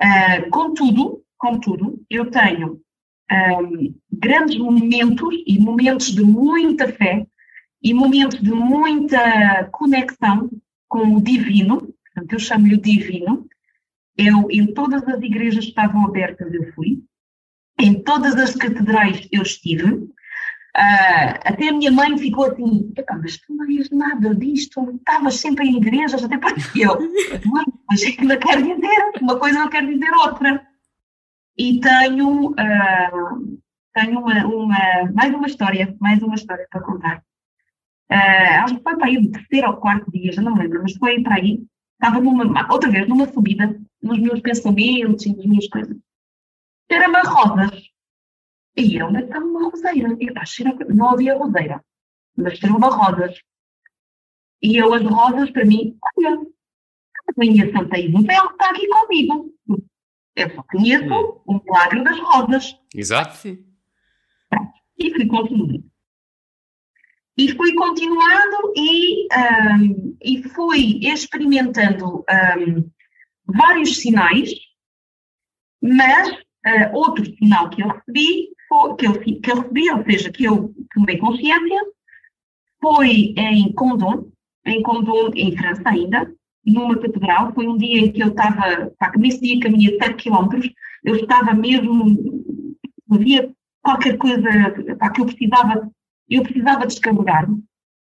[0.02, 2.80] Uh, contudo, contudo, eu tenho
[3.30, 7.26] um, grandes momentos e momentos de muita fé
[7.82, 10.50] e momentos de muita conexão
[10.88, 13.46] com o divino, portanto, eu chamo-lhe o divino.
[14.16, 17.02] Eu, em todas as igrejas que estavam abertas, eu fui.
[17.78, 20.08] Em todas as catedrais eu estive.
[20.76, 25.66] Uh, até a minha mãe ficou assim, mas tu não ias nada disto, estavas sempre
[25.66, 26.98] em igrejas, até porque eu,
[27.46, 30.66] mãe, mas ainda quer dizer, uma coisa não quer dizer outra.
[31.56, 33.58] E tenho, uh,
[33.94, 37.25] tenho uma, uma, mais uma história, mais uma história para contar.
[38.10, 40.82] Uh, acho que foi para aí o terceiro ou quarto dia, já não me lembro,
[40.82, 45.44] mas foi para aí, estava numa, outra vez, numa subida, nos meus pensamentos e nas
[45.44, 45.96] minhas coisas.
[46.88, 47.90] Era-me rosas.
[48.76, 50.16] E eu, mas está uma roseira.
[50.20, 50.44] E, pá,
[50.94, 51.84] não havia roseira,
[52.36, 53.40] mas uma rosas.
[54.62, 59.54] E eu, as rosas, para mim, olha, a minha Santa Isabel está aqui comigo.
[60.36, 61.40] Eu só conheço hum.
[61.46, 62.78] o milagre das rosas.
[62.94, 63.48] Exato.
[64.98, 65.84] E fui continuando.
[67.38, 72.24] E fui continuando e, um, e fui experimentando
[72.58, 72.90] um,
[73.46, 74.50] vários sinais,
[75.82, 78.56] mas uh, outro sinal que eu recebi
[78.98, 81.80] que eu, que eu recebi, ou seja, que eu tomei consciência,
[82.80, 84.30] foi em Condom,
[84.64, 86.30] em Condom, em França ainda,
[86.64, 87.52] numa catedral.
[87.54, 90.68] Foi um dia em que eu estava, pá, nesse dia caminhei 7 km,
[91.04, 92.44] eu estava mesmo,
[93.10, 93.50] havia
[93.82, 94.48] qualquer coisa
[94.98, 95.90] pá, que eu precisava,
[96.28, 97.62] eu precisava descarregar-me.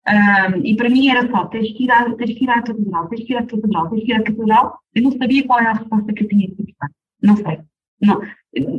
[0.09, 3.09] Um, e para mim era só, tens que, ir à, tens que ir à catedral,
[3.09, 4.79] tens que ir à catedral, tens que ir à catedral.
[4.95, 6.91] Eu não sabia qual era a resposta que eu tinha que dar.
[7.23, 7.61] Não sei.
[8.01, 8.21] Não.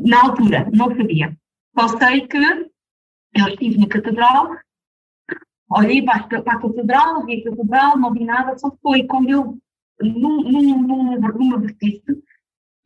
[0.06, 1.38] Na altura, não sabia.
[1.78, 4.56] Só sei que eu estive na catedral,
[5.70, 9.58] olhei para, para a catedral, vi a catedral, não vi nada, só foi quando eu,
[10.02, 12.24] num, num, num, numa vertice,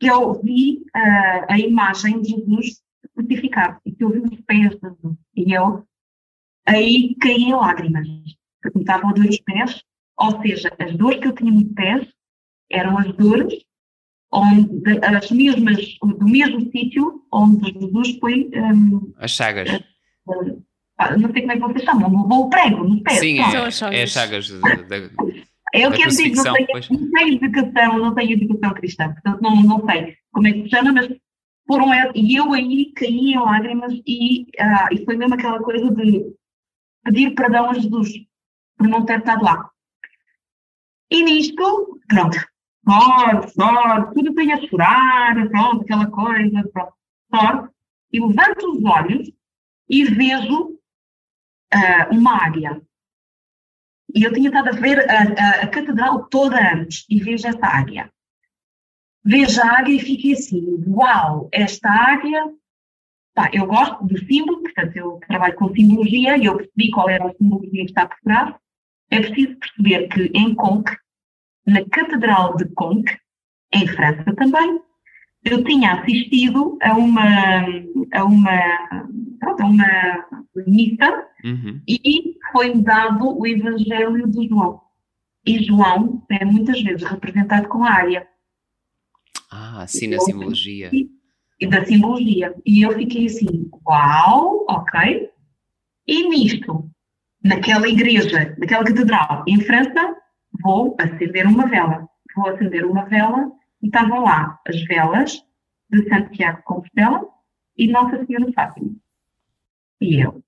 [0.00, 2.82] que eu vi uh, a imagem de Jesus
[3.14, 5.16] crucificado e que eu vi os pés de Jesus.
[5.36, 5.86] E eu
[6.66, 8.06] aí caí em lágrimas,
[8.62, 9.82] porque me estavam a doer os pés,
[10.18, 12.08] ou seja, as dores que eu tinha nos pés
[12.70, 13.54] eram as dores
[14.32, 18.50] onde as mesmas, do mesmo sítio onde Jesus foi.
[18.54, 19.68] Um, as chagas.
[20.26, 20.62] Uh,
[21.18, 23.14] não sei como é que vocês chamam, levou o prego no pé.
[23.14, 24.50] Sim, é, é as chagas.
[24.88, 24.96] Da,
[25.74, 29.40] é o que eu digo, não tenho, não tenho educação, não tenho educação cristã, portanto
[29.40, 31.08] não, não sei como é que se chama, mas
[31.66, 36.26] foram e eu aí caí em lágrimas e, ah, e foi mesmo aquela coisa de
[37.04, 38.10] pedir perdão a Jesus
[38.76, 39.70] por não ter estado lá.
[41.10, 42.38] E nisto, pronto,
[42.84, 46.94] sorte, sorte, tudo tem a chorar, pronto, aquela coisa, pronto,
[47.34, 47.74] sorte,
[48.12, 49.30] e levanto os olhos
[49.88, 50.78] e vejo
[51.74, 52.80] uh, uma águia.
[54.14, 57.66] E eu tinha estado a ver a, a, a, catedral toda antes e vejo essa
[57.66, 58.12] águia.
[59.24, 62.52] Vejo a águia e fiquei assim, uau, esta águia,
[63.34, 67.28] pá, eu gosto do símbolo, portanto eu trabalho com simbologia e eu percebi qual era
[67.28, 68.54] a simbologia que está por trás.
[69.10, 70.96] É preciso perceber que em Conque
[71.66, 73.16] na Catedral de Conques,
[73.72, 74.80] em França também,
[75.44, 77.64] eu tinha assistido a uma,
[78.12, 79.08] a uma,
[79.40, 80.26] pronto, a uma
[80.66, 81.80] missa uhum.
[81.88, 84.80] e foi-me dado o Evangelho de João.
[85.44, 88.28] E João é muitas vezes representado com a área.
[89.50, 90.90] Ah, sim, na simbologia.
[91.68, 92.54] Da simbologia.
[92.64, 95.30] E eu fiquei assim, uau, ok.
[96.06, 96.90] E nisto,
[97.42, 100.16] naquela igreja, naquela catedral, em França,
[100.62, 102.08] vou acender uma vela.
[102.34, 103.50] Vou acender uma vela
[103.82, 105.44] e estavam lá as velas
[105.90, 107.26] de Santiago de Compostela
[107.76, 108.90] e Nossa Senhora de Fátima.
[110.00, 110.42] E eu,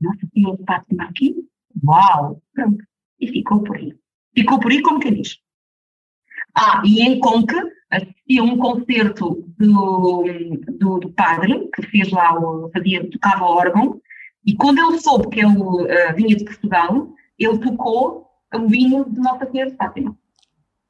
[0.00, 1.48] Nossa Senhora de Fátima aqui?
[1.84, 2.42] Uau!
[2.54, 2.84] Pronto.
[3.20, 3.92] E ficou por aí.
[4.34, 5.38] Ficou por aí como quem diz.
[6.56, 7.54] Ah, e em Conque
[7.90, 10.24] assistia um concerto do,
[10.78, 14.00] do, do, padre, que fez lá, o, fazia, tocava órgão,
[14.44, 19.20] e quando ele soube que ele uh, vinha de Portugal, ele tocou o hino de
[19.20, 20.16] Nossa Senhora de Fátima.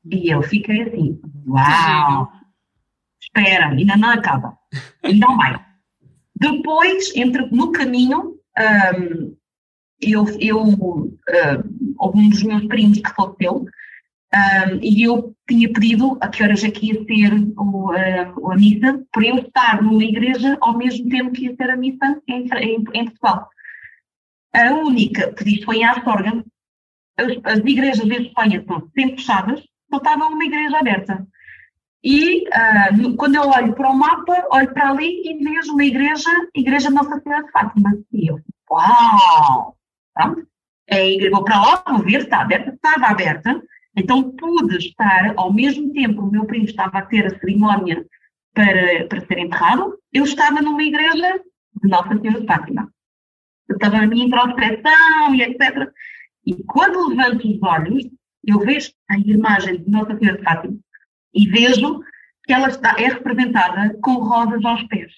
[0.05, 2.31] E eu fiquei assim, uau!
[3.21, 4.57] Espera, ainda não acaba.
[5.03, 5.59] Ainda mais.
[6.37, 9.37] Depois, entre, no caminho, um,
[10.01, 11.14] eu, eu uh,
[11.99, 13.67] houve um dos meus primos que faleceu,
[14.37, 18.57] um, e eu tinha pedido a que horas é que ia ser o, uh, a
[18.57, 22.47] missa, por eu estar numa igreja ao mesmo tempo que ia ser a missa em,
[22.47, 23.49] em, em Portugal.
[24.55, 26.45] A única, que isto foi em Astorga,
[27.16, 31.26] as, as igrejas de Espanha estão sempre fechadas, só estava uma igreja aberta.
[32.03, 36.30] E uh, quando eu olho para o mapa, olho para ali e vejo uma igreja,
[36.55, 37.99] Igreja Nossa Senhora de Fátima.
[38.12, 39.76] E eu, uau!
[40.14, 40.47] Pronto.
[40.89, 43.61] É, vou para lá, vou ver, está aberta, estava aberta.
[43.97, 48.05] Então pude estar, ao mesmo tempo, o meu primo estava a ter a cerimónia
[48.53, 51.40] para, para ser enterrado, eu estava numa igreja
[51.82, 52.92] de Nossa Senhora de Fátima.
[53.68, 55.90] Eu estava na minha introspeção e etc.
[56.44, 58.05] E quando levanto os olhos,
[58.44, 60.76] eu vejo a imagem de Nossa Senhora de Fátima
[61.34, 62.01] e vejo
[62.44, 65.12] que ela está, é representada com rosas aos pés.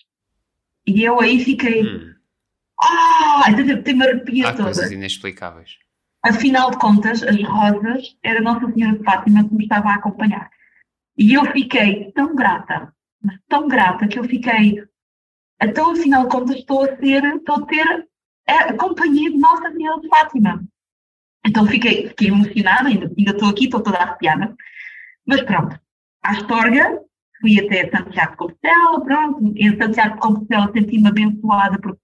[0.87, 1.85] E eu aí fiquei.
[1.85, 2.15] Hum.
[2.81, 3.45] Ah!
[3.85, 4.65] Tem-me arrepia Há toda.
[4.65, 5.79] coisas inexplicáveis.
[6.25, 10.51] Afinal de contas, as rosas era Nossa Senhora de Fátima que me estava a acompanhar.
[11.17, 12.93] E eu fiquei tão grata,
[13.49, 14.83] tão grata, que eu fiquei.
[15.63, 18.09] Então, afinal de contas, estou a ser, estou a ter
[18.47, 20.65] a companhia de Nossa Senhora de Fátima.
[21.47, 24.55] Então fiquei, fiquei emocionada, ainda, ainda estou aqui, estou toda arrepiada.
[25.27, 25.79] Mas pronto,
[26.23, 27.01] à Astorga,
[27.41, 32.01] fui até Santiago de Compostela, pronto, em Santiago de Compostela senti-me abençoada porque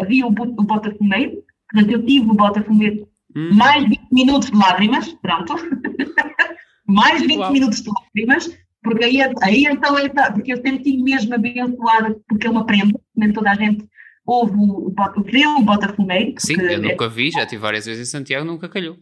[0.00, 3.54] havia o, o Botafumeiro, portanto eu tive o Botafumeiro hum.
[3.54, 5.54] mais 20 minutos de lágrimas, pronto,
[6.86, 7.52] mais 20 Uau.
[7.52, 9.94] minutos de lágrimas, porque aí, aí então,
[10.32, 13.86] porque eu senti-me mesmo abençoada, porque é uma prenda, nem toda a gente
[14.26, 16.34] houve o, o, o Botafumeiro.
[16.38, 18.96] Sim, eu é, nunca vi, já tive várias vezes em Santiago, nunca calhou.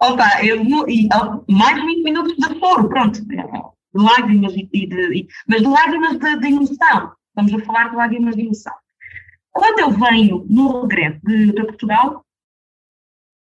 [0.00, 1.08] Opa, eu, e,
[1.48, 3.36] mais 20 minutos de foro, pronto, de
[3.94, 8.36] lágrimas e de, e, mas de lágrimas de, de, emoção, estamos a falar de lágrimas
[8.36, 8.74] de emoção.
[9.52, 12.25] Quando eu venho no regresso de, de Portugal,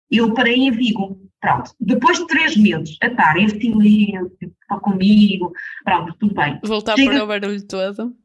[0.09, 4.31] eu parei em Vigo, pronto, depois de três meses a estar em silêncio,
[4.67, 5.51] só comigo,
[5.83, 6.59] pronto, tudo bem.
[6.63, 8.15] Voltar Chega, para o barulho todo,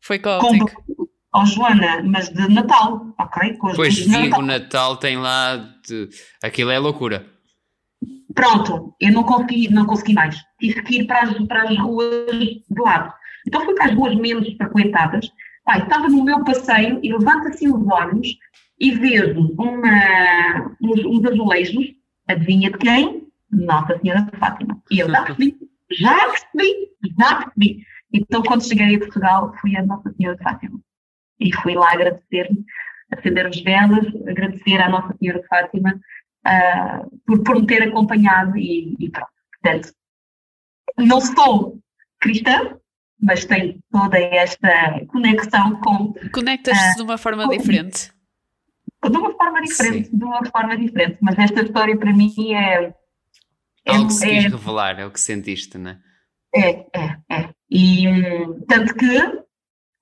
[0.00, 0.82] foi caótico.
[0.96, 3.54] Com, oh, Joana, mas de Natal, ok?
[3.54, 4.42] Com pois Vigo, Natal.
[4.42, 6.08] Natal tem lá, de...
[6.42, 7.26] aquilo é loucura.
[8.34, 10.36] Pronto, eu não consegui, não consegui mais.
[10.58, 12.10] Tive que ir para as, para as ruas
[12.68, 13.14] do lado.
[13.46, 15.30] Então fui para as ruas menos frequentadas.
[15.64, 18.36] Pai, estava no meu passeio e levanto assim os olhos
[18.78, 21.94] e vejo uma, uns, uns azulejos,
[22.28, 23.28] adivinha de quem?
[23.50, 24.82] Nossa Senhora de Fátima.
[24.90, 25.56] E eu já percebi,
[25.90, 26.74] já percebi,
[27.16, 27.86] já percebi.
[28.12, 30.80] Então quando cheguei a Portugal fui a Nossa Senhora de Fátima
[31.40, 32.64] e fui lá agradecer-me,
[33.12, 36.00] acender as velas, agradecer à Nossa Senhora de Fátima
[36.46, 39.30] uh, por, por me ter acompanhado e, e pronto.
[39.62, 39.92] Portanto,
[40.98, 41.78] não sou
[42.20, 42.76] cristã,
[43.20, 46.12] mas tenho toda esta conexão com.
[46.32, 48.13] Conectas-te uh, de uma forma com, diferente.
[49.10, 50.16] De uma forma diferente, Sim.
[50.16, 51.18] de uma forma diferente.
[51.20, 52.94] Mas esta história para mim é.
[53.86, 55.98] é Algo que se quis é, revelar, é o que sentiste, não é?
[56.54, 57.48] É, é, é.
[57.70, 59.44] E hum, tanto que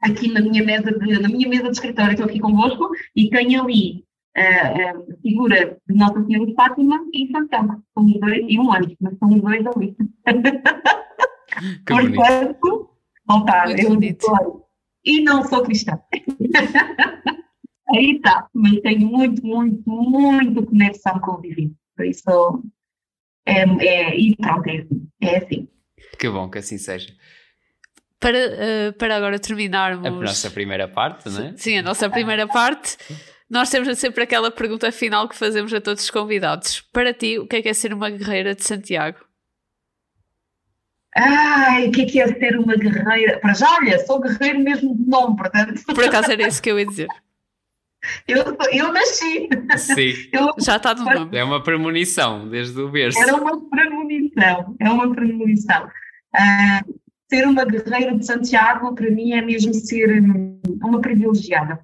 [0.02, 3.62] aqui na minha mesa de, na minha mesa de escritório, estou aqui convosco, e tenho
[3.62, 4.04] ali
[4.36, 7.82] uh, a figura de Nossa Senhora de Fátima e Santiago.
[7.94, 9.96] São dois, e um anjo, mas são dois ali.
[11.86, 12.90] Portanto,
[13.26, 14.68] voltar, eu sou,
[15.04, 15.98] e não sou cristã.
[17.94, 21.74] Aí está, mas tenho muito, muito, muito conexão com o divino.
[21.94, 22.62] Por isso,
[23.46, 25.08] é, é, e pronto, é assim.
[25.20, 25.68] É assim.
[26.18, 27.12] Que bom que assim seja.
[28.18, 30.06] Para, uh, para agora terminarmos.
[30.06, 31.54] A nossa primeira parte, não é?
[31.56, 32.96] Sim, a nossa primeira parte.
[33.50, 36.80] Nós temos sempre aquela pergunta final que fazemos a todos os convidados.
[36.92, 39.18] Para ti, o que é que é ser uma guerreira de Santiago?
[41.14, 43.38] Ai, o que é que é ser uma guerreira?
[43.40, 45.82] Para já, olha, sou guerreiro mesmo de nome, portanto.
[45.84, 47.08] Por acaso era isso que eu ia dizer.
[48.26, 49.48] Eu, eu nasci.
[49.78, 50.12] Sim.
[50.32, 51.36] Eu, Já está no nome.
[51.36, 53.18] É uma premonição, desde o berço.
[53.18, 55.86] Era uma premonição, é uma premonição.
[56.34, 57.00] Uh,
[57.30, 60.20] ser uma guerreira de Santiago, para mim, é mesmo ser
[60.82, 61.80] uma privilegiada.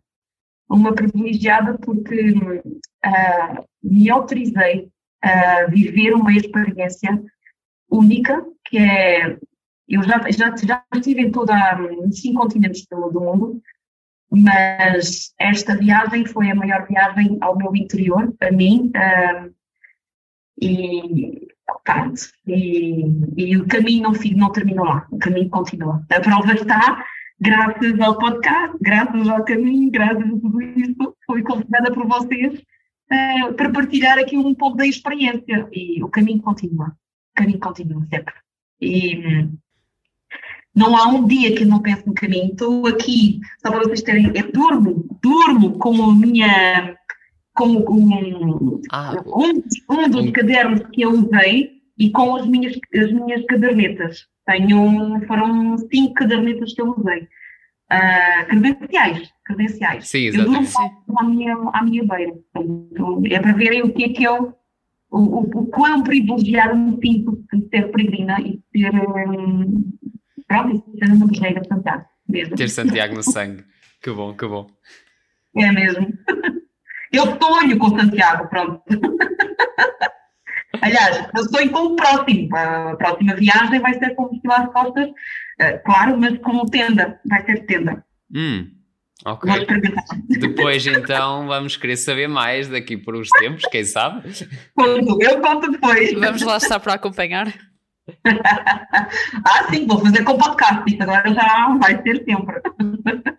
[0.69, 4.91] Uma privilegiada porque uh, me autorizei
[5.23, 7.23] a viver uma experiência
[7.91, 9.39] única, que é.
[9.89, 11.55] Eu já, já, já estive em toda
[11.91, 13.63] em cinco continentes do, do mundo,
[14.31, 19.55] mas esta viagem foi a maior viagem ao meu interior, a mim, uh,
[20.61, 21.49] e
[21.85, 23.05] pronto, e,
[23.37, 26.05] e, o caminho não, não terminou lá, o caminho continua.
[26.11, 27.05] A prova está,
[27.41, 33.55] graças ao podcast, graças ao caminho, graças a tudo isso, fui convidada por vocês uh,
[33.55, 38.35] para partilhar aqui um pouco da experiência, e o caminho continua, o caminho continua sempre.
[38.81, 39.49] E,
[40.79, 42.53] não há um dia que eu não pense no caminho.
[42.53, 46.97] Estou aqui, só para vocês terem, eu durmo, durmo com a minha,
[47.55, 53.13] com um, ah, um, um dos cadernos que eu usei e com as minhas, as
[53.13, 54.27] minhas cadernetas.
[54.47, 57.29] Tenho, foram cinco cadernetas que eu usei.
[57.91, 60.09] Uh, credenciais, credenciais.
[60.09, 60.73] Sim, exatamente.
[60.77, 62.35] Eu durmo à minha, à minha beira.
[63.31, 64.55] É para verem o que é que eu,
[65.11, 69.99] o, o, o quão privilegiado me sinto de ser peregrina e de ser um,
[70.49, 72.57] pronto, isso uma guerreira fantástica mesmo.
[72.57, 73.65] Ter Santiago no sangue.
[74.03, 74.67] Que bom, que bom.
[75.57, 76.13] É mesmo.
[77.13, 78.83] Eu sonho com Santiago, pronto.
[80.81, 82.55] Aliás, eu sonho com o próximo.
[82.55, 87.19] A próxima viagem vai ser com o às costas, uh, claro, mas com tenda.
[87.29, 88.05] Vai ser tenda.
[88.33, 88.71] Hum,
[89.25, 89.51] ok.
[90.29, 94.31] Depois, então, vamos querer saber mais daqui por uns tempos, quem sabe?
[94.77, 96.13] Conto, eu conto depois.
[96.13, 97.53] Vamos lá estar para acompanhar.
[99.45, 102.61] ah, sim, vou fazer com podcast, agora já vai ser sempre.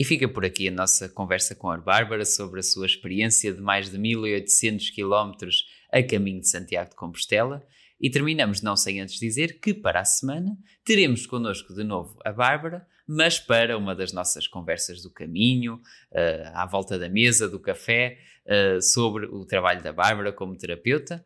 [0.00, 3.60] E fica por aqui a nossa conversa com a Bárbara sobre a sua experiência de
[3.60, 5.32] mais de 1800 km
[5.92, 7.62] a caminho de Santiago de Compostela.
[8.00, 12.32] E terminamos não sem antes dizer que para a semana teremos connosco de novo a
[12.32, 17.60] Bárbara, mas para uma das nossas conversas do caminho, uh, à volta da mesa, do
[17.60, 18.16] café,
[18.50, 21.24] uh, sobre o trabalho da Bárbara como terapeuta.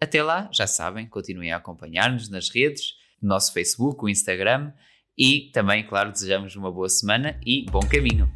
[0.00, 4.72] Até lá, já sabem, continuem a acompanhar-nos nas redes, no nosso Facebook, o Instagram
[5.18, 8.30] e também, claro, desejamos uma boa semana e bom caminho.